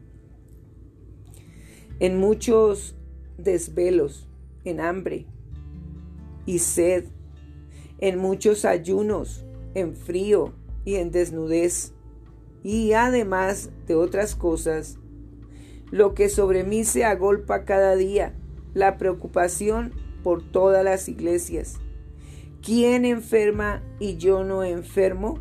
En 1.98 2.18
muchos 2.18 2.96
desvelos, 3.38 4.28
en 4.64 4.80
hambre 4.80 5.26
y 6.46 6.58
sed, 6.58 7.06
en 7.98 8.18
muchos 8.18 8.64
ayunos, 8.64 9.44
en 9.74 9.94
frío 9.94 10.54
y 10.84 10.96
en 10.96 11.10
desnudez, 11.10 11.92
y 12.62 12.92
además 12.92 13.70
de 13.86 13.94
otras 13.94 14.34
cosas, 14.36 14.98
lo 15.90 16.14
que 16.14 16.28
sobre 16.28 16.64
mí 16.64 16.84
se 16.84 17.04
agolpa 17.04 17.64
cada 17.64 17.96
día, 17.96 18.34
la 18.74 18.96
preocupación 18.98 19.92
por 20.22 20.42
todas 20.42 20.84
las 20.84 21.08
iglesias. 21.08 21.78
¿Quién 22.62 23.04
enferma 23.04 23.82
y 23.98 24.16
yo 24.16 24.44
no 24.44 24.62
enfermo? 24.62 25.38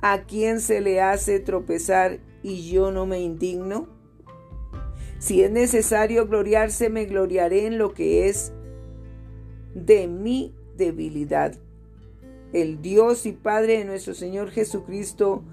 ¿A 0.00 0.22
quién 0.22 0.60
se 0.60 0.80
le 0.80 1.00
hace 1.00 1.40
tropezar 1.40 2.18
y 2.42 2.68
yo 2.70 2.90
no 2.90 3.06
me 3.06 3.20
indigno? 3.20 3.88
Si 5.18 5.42
es 5.42 5.50
necesario 5.50 6.26
gloriarse, 6.26 6.90
me 6.90 7.04
gloriaré 7.04 7.66
en 7.66 7.78
lo 7.78 7.92
que 7.92 8.28
es 8.28 8.52
de 9.74 10.06
mi 10.06 10.54
debilidad. 10.76 11.56
El 12.52 12.80
Dios 12.80 13.26
y 13.26 13.32
Padre 13.32 13.78
de 13.78 13.84
nuestro 13.84 14.14
Señor 14.14 14.50
Jesucristo, 14.50 15.44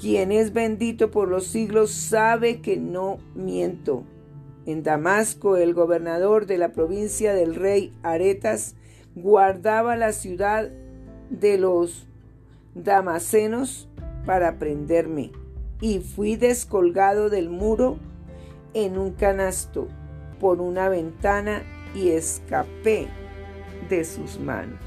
quien 0.00 0.32
es 0.32 0.52
bendito 0.52 1.10
por 1.10 1.28
los 1.28 1.46
siglos, 1.46 1.90
sabe 1.90 2.60
que 2.60 2.76
no 2.76 3.18
miento. 3.34 4.04
En 4.66 4.82
Damasco, 4.82 5.56
el 5.56 5.74
gobernador 5.74 6.46
de 6.46 6.58
la 6.58 6.72
provincia 6.72 7.34
del 7.34 7.54
rey 7.54 7.92
Aretas 8.02 8.74
guardaba 9.14 9.96
la 9.96 10.12
ciudad 10.12 10.70
de 11.30 11.58
los 11.58 12.06
damasenos 12.74 13.88
para 14.26 14.58
prenderme, 14.58 15.32
y 15.80 16.00
fui 16.00 16.36
descolgado 16.36 17.30
del 17.30 17.48
muro 17.48 17.98
en 18.74 18.98
un 18.98 19.12
canasto 19.12 19.88
por 20.40 20.60
una 20.60 20.88
ventana 20.88 21.62
y 21.94 22.10
escapé 22.10 23.08
de 23.88 24.04
sus 24.04 24.38
manos. 24.38 24.80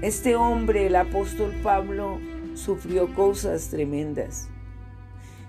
Este 0.00 0.36
hombre, 0.36 0.86
el 0.86 0.94
apóstol 0.94 1.52
Pablo, 1.60 2.20
sufrió 2.54 3.12
cosas 3.14 3.68
tremendas. 3.68 4.48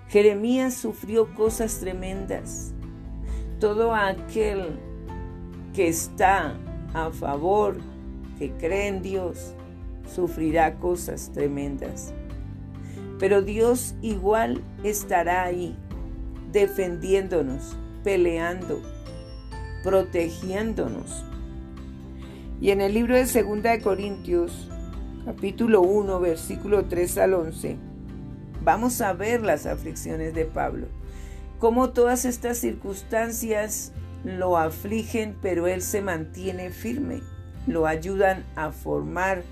Jeremías 0.08 0.74
sufrió 0.74 1.32
cosas 1.34 1.78
tremendas. 1.78 2.72
Todo 3.60 3.94
aquel 3.94 4.80
que 5.72 5.86
está 5.86 6.58
a 6.94 7.12
favor, 7.12 7.76
que 8.40 8.50
cree 8.54 8.88
en 8.88 9.02
Dios, 9.02 9.54
sufrirá 10.12 10.80
cosas 10.80 11.30
tremendas. 11.32 12.12
Pero 13.20 13.42
Dios 13.42 13.94
igual 14.02 14.64
estará 14.82 15.44
ahí, 15.44 15.76
defendiéndonos, 16.50 17.76
peleando, 18.02 18.82
protegiéndonos. 19.84 21.29
Y 22.60 22.72
en 22.72 22.82
el 22.82 22.92
libro 22.92 23.16
de 23.16 23.24
Segunda 23.24 23.70
de 23.70 23.80
Corintios, 23.80 24.68
capítulo 25.24 25.80
1, 25.80 26.20
versículo 26.20 26.84
3 26.84 27.16
al 27.16 27.32
11, 27.32 27.78
vamos 28.62 29.00
a 29.00 29.14
ver 29.14 29.40
las 29.40 29.64
aflicciones 29.64 30.34
de 30.34 30.44
Pablo. 30.44 30.86
Cómo 31.58 31.90
todas 31.90 32.26
estas 32.26 32.58
circunstancias 32.58 33.92
lo 34.24 34.58
afligen, 34.58 35.38
pero 35.40 35.68
él 35.68 35.80
se 35.80 36.02
mantiene 36.02 36.68
firme. 36.68 37.22
Lo 37.66 37.86
ayudan 37.86 38.44
a 38.56 38.72
formar 38.72 39.42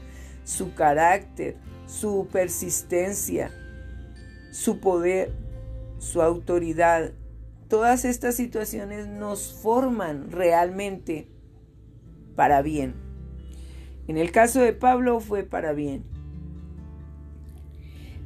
su 0.44 0.74
carácter, 0.74 1.56
su 1.86 2.28
persistencia, 2.30 3.50
su 4.52 4.80
poder, 4.80 5.32
su 5.98 6.20
autoridad. 6.20 7.12
Todas 7.68 8.04
estas 8.04 8.34
situaciones 8.34 9.06
nos 9.06 9.54
forman 9.62 10.30
realmente 10.30 11.37
para 12.38 12.62
bien. 12.62 12.94
En 14.06 14.16
el 14.16 14.30
caso 14.30 14.60
de 14.60 14.72
Pablo 14.72 15.18
fue 15.18 15.42
para 15.42 15.72
bien. 15.72 16.04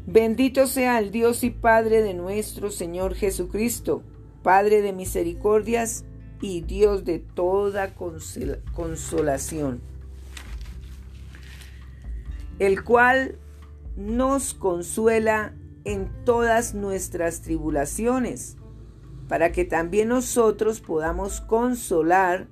Bendito 0.07 0.67
sea 0.67 0.99
el 0.99 1.11
Dios 1.11 1.43
y 1.45 1.49
Padre 1.49 2.03
de 2.03 2.13
nuestro 2.13 2.71
Señor 2.71 3.15
Jesucristo, 3.15 4.03
Padre 4.43 4.83
de 4.83 4.93
misericordias 4.93 6.05
y 6.43 6.61
Dios 6.61 7.07
de 7.07 7.21
toda 7.21 7.95
consolación, 7.95 9.81
el 12.59 12.85
cual 12.85 13.39
nos 13.97 14.53
consuela 14.53 15.55
en 15.85 16.11
todas 16.27 16.75
nuestras 16.75 17.41
tribulaciones, 17.41 18.59
para 19.27 19.53
que 19.53 19.65
también 19.65 20.09
nosotros 20.09 20.83
podamos 20.83 21.41
consolar 21.41 22.52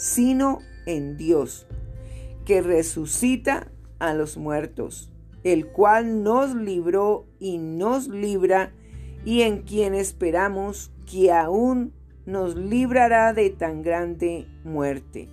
sino 0.00 0.60
en 0.86 1.18
Dios, 1.18 1.66
que 2.46 2.62
resucita 2.62 3.70
a 3.98 4.14
los 4.14 4.38
muertos, 4.38 5.12
el 5.44 5.66
cual 5.66 6.22
nos 6.22 6.54
libró 6.54 7.26
y 7.38 7.58
nos 7.58 8.08
libra, 8.08 8.72
y 9.26 9.42
en 9.42 9.58
quien 9.58 9.92
esperamos 9.92 10.90
que 11.04 11.30
aún 11.30 11.92
nos 12.24 12.56
librará 12.56 13.34
de 13.34 13.50
tan 13.50 13.82
grande 13.82 14.46
muerte, 14.64 15.28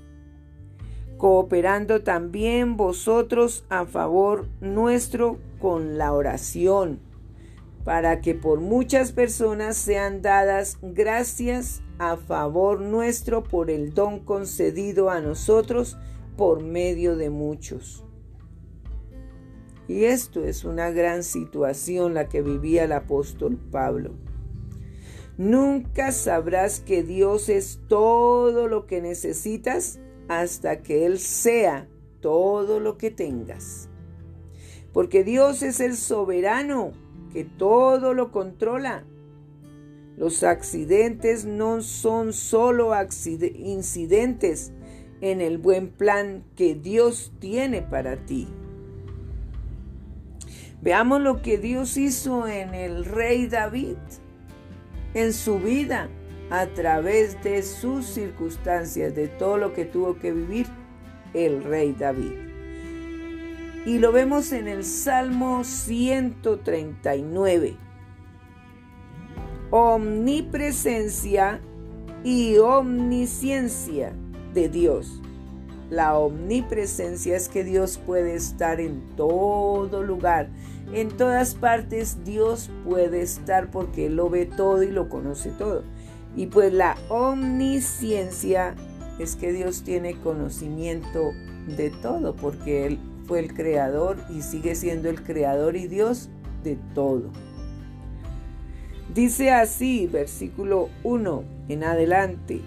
cooperando 1.15 2.03
también 2.03 2.75
vosotros 2.75 3.63
a 3.69 3.86
favor 3.86 4.49
nuestro 4.60 5.38
con 5.62 5.97
la 5.97 6.12
oración, 6.12 6.99
para 7.88 8.19
que 8.19 8.36
por 8.36 8.60
muchas 8.60 9.13
personas 9.13 9.78
sean 9.78 10.21
dadas 10.21 10.78
gracias 10.82 11.82
a 12.00 12.17
favor 12.17 12.82
nuestro 12.82 13.45
por 13.45 13.71
el 13.71 13.93
don 13.93 14.19
concedido 14.19 15.10
a 15.10 15.21
nosotros 15.21 15.97
por 16.36 16.62
medio 16.62 17.15
de 17.15 17.30
muchos. 17.30 18.04
Y 19.88 20.04
esto 20.04 20.43
es 20.43 20.65
una 20.65 20.91
gran 20.91 21.23
situación 21.23 22.13
la 22.13 22.28
que 22.28 22.41
vivía 22.41 22.84
el 22.84 22.91
apóstol 22.91 23.56
Pablo. 23.56 24.15
Nunca 25.38 26.12
sabrás 26.12 26.82
que 26.82 27.04
Dios 27.04 27.47
es 27.47 27.80
todo 27.88 28.67
lo 28.67 28.86
que 28.86 29.02
necesitas 29.02 30.02
hasta 30.28 30.84
que 30.84 31.06
Él 31.06 31.19
sea 31.19 31.88
todo 32.19 32.82
lo 32.82 32.97
que 32.97 33.12
tengas. 33.12 33.88
Porque 34.91 35.23
Dios 35.23 35.63
es 35.63 35.80
el 35.80 35.95
soberano 35.95 37.06
que 37.31 37.43
todo 37.43 38.13
lo 38.13 38.31
controla 38.31 39.05
los 40.17 40.43
accidentes 40.43 41.45
no 41.45 41.81
son 41.81 42.33
solo 42.33 42.91
incidentes 43.55 44.73
en 45.21 45.41
el 45.41 45.59
buen 45.59 45.89
plan 45.89 46.43
que 46.55 46.73
Dios 46.73 47.31
tiene 47.39 47.83
para 47.83 48.25
ti. 48.25 48.47
Veamos 50.81 51.21
lo 51.21 51.43
que 51.43 51.59
Dios 51.59 51.97
hizo 51.97 52.47
en 52.47 52.73
el 52.73 53.05
rey 53.05 53.45
David, 53.47 53.97
en 55.13 55.33
su 55.33 55.59
vida, 55.59 56.09
a 56.49 56.65
través 56.65 57.43
de 57.43 57.61
sus 57.61 58.07
circunstancias, 58.07 59.13
de 59.13 59.27
todo 59.27 59.57
lo 59.57 59.73
que 59.73 59.85
tuvo 59.85 60.17
que 60.17 60.31
vivir 60.31 60.65
el 61.35 61.63
rey 61.63 61.93
David. 61.93 62.46
Y 63.88 63.97
lo 64.00 64.12
vemos 64.12 64.52
en 64.52 64.67
el 64.67 64.84
Salmo 64.84 65.63
139 65.63 67.78
omnipresencia 69.69 71.60
y 72.23 72.58
omnisciencia 72.58 74.13
de 74.54 74.69
Dios. 74.69 75.21
La 75.89 76.17
omnipresencia 76.17 77.36
es 77.36 77.47
que 77.47 77.63
Dios 77.63 78.00
puede 78.06 78.36
estar 78.36 78.82
en 78.82 79.02
todo 79.15 80.04
lugar. 80.04 80.50
En 80.93 81.10
todas 81.10 81.56
partes 81.56 82.23
Dios 82.26 82.69
puede 82.86 83.21
estar 83.21 83.71
porque 83.71 84.08
Él 84.08 84.17
lo 84.17 84.30
ve 84.30 84.45
todo 84.45 84.84
y 84.84 84.91
lo 84.91 85.10
conoce 85.10 85.52
todo. 85.52 85.84
Y 86.36 86.47
pues 86.47 86.73
la 86.73 86.97
omnisciencia 87.10 88.76
es 89.19 89.36
que 89.36 89.52
Dios 89.52 89.84
tiene 89.84 90.19
conocimiento 90.19 91.32
de 91.78 91.89
todo 91.89 92.36
porque 92.36 92.86
Él 92.86 93.00
fue 93.27 93.39
el 93.39 93.53
creador 93.53 94.17
y 94.29 94.41
sigue 94.41 94.73
siendo 94.75 95.09
el 95.09 95.23
creador 95.23 95.75
y 95.75 95.87
Dios 95.87 96.29
de 96.63 96.77
todo. 96.95 97.31
Dice 99.13 99.51
así, 99.51 100.07
versículo 100.07 100.89
1 101.03 101.43
en 101.69 101.83
adelante, 101.83 102.61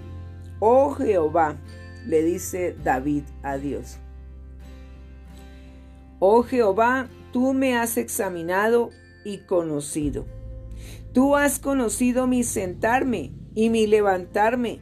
oh 0.59 0.91
Jehová, 0.93 1.57
le 2.07 2.23
dice 2.23 2.77
David 2.83 3.25
a 3.43 3.57
Dios, 3.57 3.99
oh 6.19 6.43
Jehová, 6.43 7.09
tú 7.33 7.55
me 7.55 7.77
has 7.77 7.97
examinado 7.97 8.91
y 9.25 9.39
conocido. 9.39 10.27
Tú 11.13 11.37
has 11.37 11.59
conocido 11.59 12.27
mi 12.27 12.45
sentarme 12.45 13.33
y 13.55 13.71
mi 13.71 13.87
levantarme. 13.87 14.81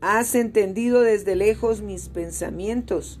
Has 0.00 0.34
entendido 0.34 1.02
desde 1.02 1.34
lejos 1.34 1.82
mis 1.82 2.08
pensamientos. 2.08 3.20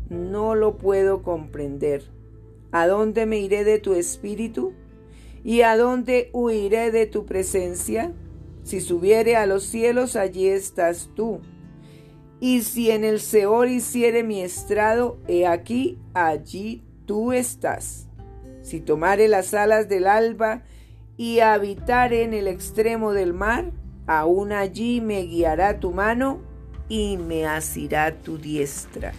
no 0.11 0.55
lo 0.55 0.77
puedo 0.77 1.23
comprender. 1.23 2.03
¿A 2.71 2.85
dónde 2.85 3.25
me 3.25 3.39
iré 3.39 3.63
de 3.63 3.79
tu 3.79 3.93
espíritu? 3.93 4.73
¿Y 5.43 5.61
a 5.61 5.77
dónde 5.77 6.29
huiré 6.33 6.91
de 6.91 7.05
tu 7.05 7.25
presencia? 7.25 8.13
Si 8.63 8.81
subiere 8.81 9.37
a 9.37 9.45
los 9.45 9.63
cielos, 9.63 10.15
allí 10.15 10.47
estás 10.47 11.09
tú. 11.15 11.39
Y 12.41 12.61
si 12.61 12.91
en 12.91 13.05
el 13.05 13.21
Seor 13.21 13.69
hiciere 13.69 14.23
mi 14.23 14.41
estrado, 14.41 15.17
he 15.27 15.47
aquí, 15.47 15.97
allí 16.13 16.83
tú 17.05 17.31
estás. 17.31 18.07
Si 18.61 18.81
tomare 18.81 19.29
las 19.29 19.53
alas 19.53 19.87
del 19.87 20.07
alba 20.07 20.63
y 21.15 21.39
habitare 21.39 22.23
en 22.23 22.33
el 22.33 22.47
extremo 22.47 23.13
del 23.13 23.33
mar, 23.33 23.71
aún 24.07 24.51
allí 24.51 24.99
me 24.99 25.21
guiará 25.21 25.79
tu 25.79 25.91
mano 25.91 26.41
y 26.89 27.17
me 27.17 27.45
asirá 27.45 28.19
tu 28.21 28.37
diestra. 28.37 29.13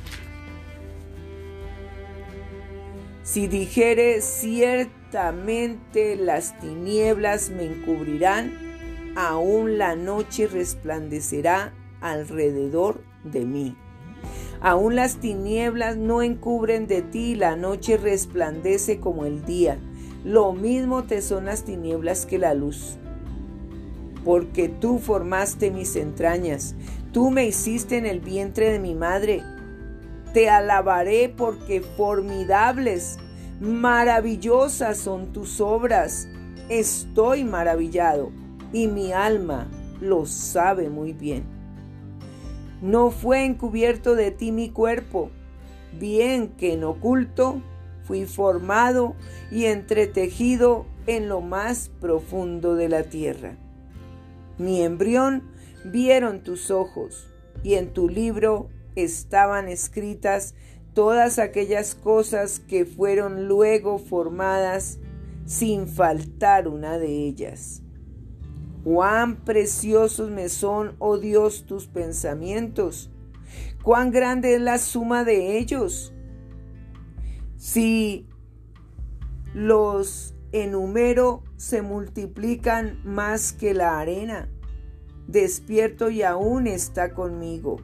Si 3.22 3.46
dijere 3.46 4.20
ciertamente 4.20 6.16
las 6.16 6.58
tinieblas 6.58 7.50
me 7.50 7.66
encubrirán, 7.66 8.52
aún 9.14 9.78
la 9.78 9.94
noche 9.94 10.48
resplandecerá 10.48 11.72
alrededor 12.00 13.00
de 13.22 13.44
mí. 13.44 13.76
Aún 14.60 14.96
las 14.96 15.16
tinieblas 15.16 15.96
no 15.96 16.22
encubren 16.22 16.88
de 16.88 17.02
ti, 17.02 17.36
la 17.36 17.54
noche 17.54 17.96
resplandece 17.96 18.98
como 18.98 19.24
el 19.24 19.44
día. 19.44 19.78
Lo 20.24 20.52
mismo 20.52 21.04
te 21.04 21.22
son 21.22 21.44
las 21.44 21.64
tinieblas 21.64 22.26
que 22.26 22.38
la 22.38 22.54
luz. 22.54 22.96
Porque 24.24 24.68
tú 24.68 24.98
formaste 24.98 25.70
mis 25.70 25.94
entrañas, 25.94 26.74
tú 27.12 27.30
me 27.30 27.46
hiciste 27.46 27.98
en 27.98 28.06
el 28.06 28.20
vientre 28.20 28.70
de 28.70 28.78
mi 28.80 28.94
madre. 28.94 29.42
Te 30.32 30.48
alabaré 30.48 31.28
porque 31.28 31.82
formidables, 31.82 33.18
maravillosas 33.60 34.96
son 34.98 35.32
tus 35.32 35.60
obras. 35.60 36.26
Estoy 36.70 37.44
maravillado 37.44 38.30
y 38.72 38.86
mi 38.86 39.12
alma 39.12 39.68
lo 40.00 40.24
sabe 40.24 40.88
muy 40.88 41.12
bien. 41.12 41.44
No 42.80 43.10
fue 43.10 43.44
encubierto 43.44 44.14
de 44.14 44.30
ti 44.30 44.52
mi 44.52 44.70
cuerpo, 44.70 45.30
bien 45.98 46.48
que 46.48 46.72
en 46.72 46.84
oculto 46.84 47.60
fui 48.04 48.24
formado 48.24 49.14
y 49.50 49.66
entretejido 49.66 50.86
en 51.06 51.28
lo 51.28 51.40
más 51.42 51.90
profundo 52.00 52.74
de 52.74 52.88
la 52.88 53.04
tierra. 53.04 53.56
Mi 54.58 54.82
embrión 54.82 55.42
vieron 55.84 56.42
tus 56.42 56.70
ojos, 56.70 57.28
y 57.62 57.74
en 57.74 57.92
tu 57.92 58.08
libro 58.08 58.70
estaban 58.96 59.68
escritas 59.68 60.54
todas 60.94 61.38
aquellas 61.38 61.94
cosas 61.94 62.60
que 62.60 62.84
fueron 62.84 63.48
luego 63.48 63.98
formadas 63.98 64.98
sin 65.46 65.88
faltar 65.88 66.68
una 66.68 66.98
de 66.98 67.26
ellas. 67.26 67.82
Cuán 68.84 69.44
preciosos 69.44 70.30
me 70.30 70.48
son, 70.48 70.96
oh 70.98 71.18
Dios, 71.18 71.66
tus 71.66 71.86
pensamientos. 71.86 73.10
Cuán 73.82 74.10
grande 74.10 74.54
es 74.54 74.60
la 74.60 74.78
suma 74.78 75.24
de 75.24 75.58
ellos. 75.58 76.12
Si 77.56 78.28
los 79.54 80.34
enumero 80.52 81.44
se 81.56 81.82
multiplican 81.82 83.00
más 83.04 83.52
que 83.52 83.74
la 83.74 84.00
arena. 84.00 84.48
Despierto 85.28 86.10
y 86.10 86.22
aún 86.22 86.66
está 86.66 87.14
conmigo. 87.14 87.80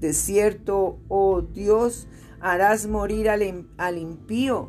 De 0.00 0.12
cierto, 0.14 0.98
oh 1.08 1.42
Dios, 1.42 2.08
harás 2.40 2.86
morir 2.86 3.28
al, 3.28 3.66
al 3.76 3.98
impío. 3.98 4.68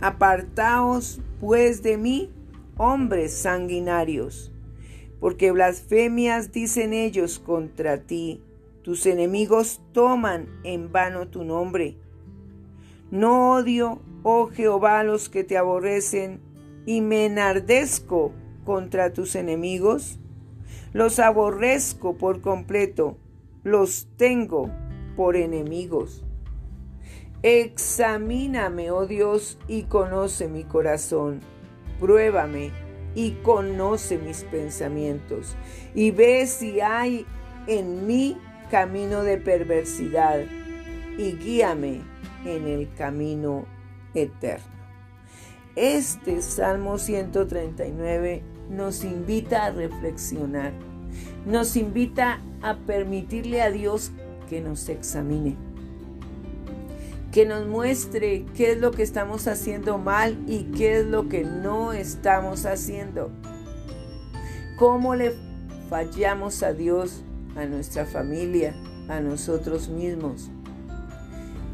Apartaos 0.00 1.20
pues 1.40 1.82
de 1.82 1.96
mí 1.96 2.30
hombres 2.76 3.32
sanguinarios, 3.32 4.52
porque 5.20 5.50
blasfemias 5.50 6.52
dicen 6.52 6.92
ellos 6.92 7.38
contra 7.38 8.02
ti, 8.02 8.42
tus 8.82 9.06
enemigos 9.06 9.80
toman 9.92 10.48
en 10.62 10.92
vano 10.92 11.28
tu 11.28 11.42
nombre. 11.42 11.96
No 13.10 13.52
odio, 13.54 14.00
oh 14.22 14.48
Jehová, 14.48 15.02
los 15.02 15.28
que 15.28 15.42
te 15.42 15.56
aborrecen, 15.56 16.40
y 16.84 17.00
me 17.00 17.26
enardezco 17.26 18.32
contra 18.64 19.12
tus 19.12 19.34
enemigos. 19.34 20.20
Los 20.92 21.18
aborrezco 21.18 22.16
por 22.16 22.40
completo, 22.40 23.16
los 23.66 24.06
tengo 24.16 24.70
por 25.16 25.34
enemigos. 25.34 26.24
Examíname, 27.42 28.92
oh 28.92 29.06
Dios, 29.06 29.58
y 29.66 29.82
conoce 29.82 30.46
mi 30.46 30.62
corazón 30.62 31.40
pruébame 31.98 32.70
y 33.14 33.32
conoce 33.42 34.18
mis 34.18 34.44
pensamientos 34.44 35.56
y 35.94 36.10
ve 36.10 36.46
si 36.46 36.80
hay 36.80 37.26
en 37.66 38.06
mí 38.06 38.38
camino 38.70 39.22
de 39.22 39.38
perversidad 39.38 40.40
y 41.18 41.32
guíame 41.32 42.02
en 42.44 42.68
el 42.68 42.92
camino 42.94 43.66
eterno. 44.14 44.76
Este 45.74 46.40
Salmo 46.42 46.98
139 46.98 48.42
nos 48.70 49.04
invita 49.04 49.66
a 49.66 49.70
reflexionar, 49.70 50.72
nos 51.46 51.76
invita 51.76 52.40
a 52.60 52.76
permitirle 52.76 53.62
a 53.62 53.70
Dios 53.70 54.10
que 54.50 54.60
nos 54.60 54.88
examine 54.88 55.56
que 57.36 57.44
nos 57.44 57.66
muestre 57.66 58.46
qué 58.56 58.72
es 58.72 58.78
lo 58.78 58.92
que 58.92 59.02
estamos 59.02 59.46
haciendo 59.46 59.98
mal 59.98 60.38
y 60.46 60.62
qué 60.74 61.00
es 61.00 61.06
lo 61.06 61.28
que 61.28 61.44
no 61.44 61.92
estamos 61.92 62.64
haciendo. 62.64 63.30
¿Cómo 64.78 65.14
le 65.14 65.34
fallamos 65.90 66.62
a 66.62 66.72
Dios, 66.72 67.24
a 67.54 67.66
nuestra 67.66 68.06
familia, 68.06 68.74
a 69.10 69.20
nosotros 69.20 69.90
mismos? 69.90 70.50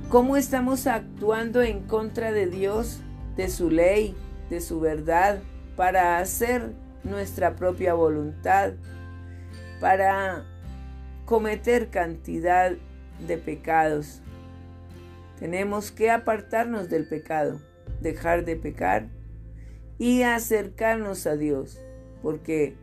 ¿Cómo 0.09 0.37
estamos 0.37 0.89
actuando 0.89 1.63
en 1.63 1.83
contra 1.87 2.33
de 2.33 2.49
Dios, 2.49 2.99
de 3.37 3.49
su 3.49 3.71
ley, 3.71 4.17
de 4.51 4.61
su 4.61 4.81
verdad, 4.81 5.39
para 5.77 6.19
hacer 6.19 6.73
nuestra 7.05 7.55
propia 7.55 7.95
voluntad, 7.95 8.73
para 9.83 10.47
cometer 11.25 11.91
cantidad 11.91 12.73
de 13.27 13.37
pecados? 13.37 14.23
Tenemos 15.41 15.91
que 15.91 16.09
apartarnos 16.13 16.89
del 16.89 17.05
pecado, 17.09 17.61
dejar 18.01 18.45
de 18.45 18.55
pecar 18.55 19.09
y 19.99 20.23
acercarnos 20.23 21.27
a 21.27 21.37
Dios, 21.37 21.81
porque 22.23 22.77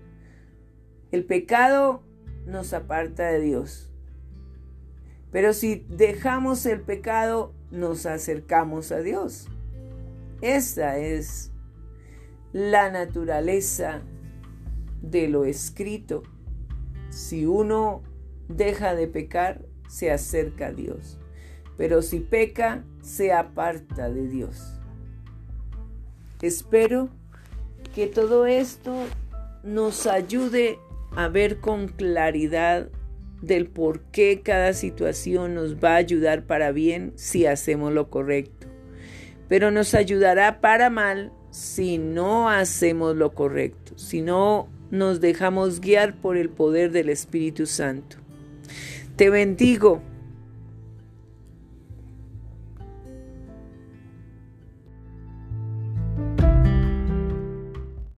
el 1.13 1.23
pecado 1.23 2.03
nos 2.45 2.73
aparta 2.73 3.27
de 3.27 3.39
Dios. 3.39 3.89
Pero 5.31 5.53
si 5.53 5.85
dejamos 5.87 6.65
el 6.65 6.81
pecado, 6.81 7.53
nos 7.71 8.05
acercamos 8.05 8.91
a 8.91 8.99
Dios. 8.99 9.47
Esa 10.41 10.97
es 10.97 11.53
la 12.51 12.91
naturaleza 12.91 14.01
de 15.01 15.29
lo 15.29 15.45
escrito. 15.45 16.23
Si 17.19 17.45
uno 17.45 18.01
deja 18.47 18.95
de 18.95 19.07
pecar, 19.07 19.65
se 19.87 20.11
acerca 20.11 20.67
a 20.67 20.71
Dios 20.71 21.19
pero 21.79 22.01
si 22.01 22.19
peca, 22.19 22.83
se 23.01 23.31
aparta 23.31 24.09
de 24.09 24.27
Dios. 24.27 24.73
Espero 26.41 27.07
que 27.95 28.07
todo 28.07 28.45
esto 28.45 28.93
nos 29.63 30.05
ayude 30.05 30.77
a 31.15 31.29
ver 31.29 31.61
con 31.61 31.87
claridad 31.87 32.89
del 33.41 33.67
por 33.67 34.01
qué 34.11 34.41
cada 34.43 34.73
situación 34.73 35.55
nos 35.55 35.77
va 35.77 35.93
a 35.93 35.95
ayudar 35.95 36.43
para 36.43 36.73
bien 36.73 37.13
si 37.15 37.45
hacemos 37.45 37.93
lo 37.93 38.09
correcto, 38.09 38.67
pero 39.47 39.71
nos 39.71 39.93
ayudará 39.93 40.59
para 40.59 40.89
mal 40.89 41.31
si 41.49 41.97
no 41.97 42.49
hacemos 42.49 43.15
lo 43.15 43.33
correcto, 43.33 43.97
si 43.97 44.21
no 44.21 44.67
nos 44.91 45.21
dejamos 45.21 45.81
guiar 45.81 46.15
por 46.15 46.37
el 46.37 46.49
poder 46.49 46.91
del 46.91 47.09
Espíritu 47.09 47.65
Santo. 47.65 48.17
Te 49.15 49.29
bendigo 49.29 50.01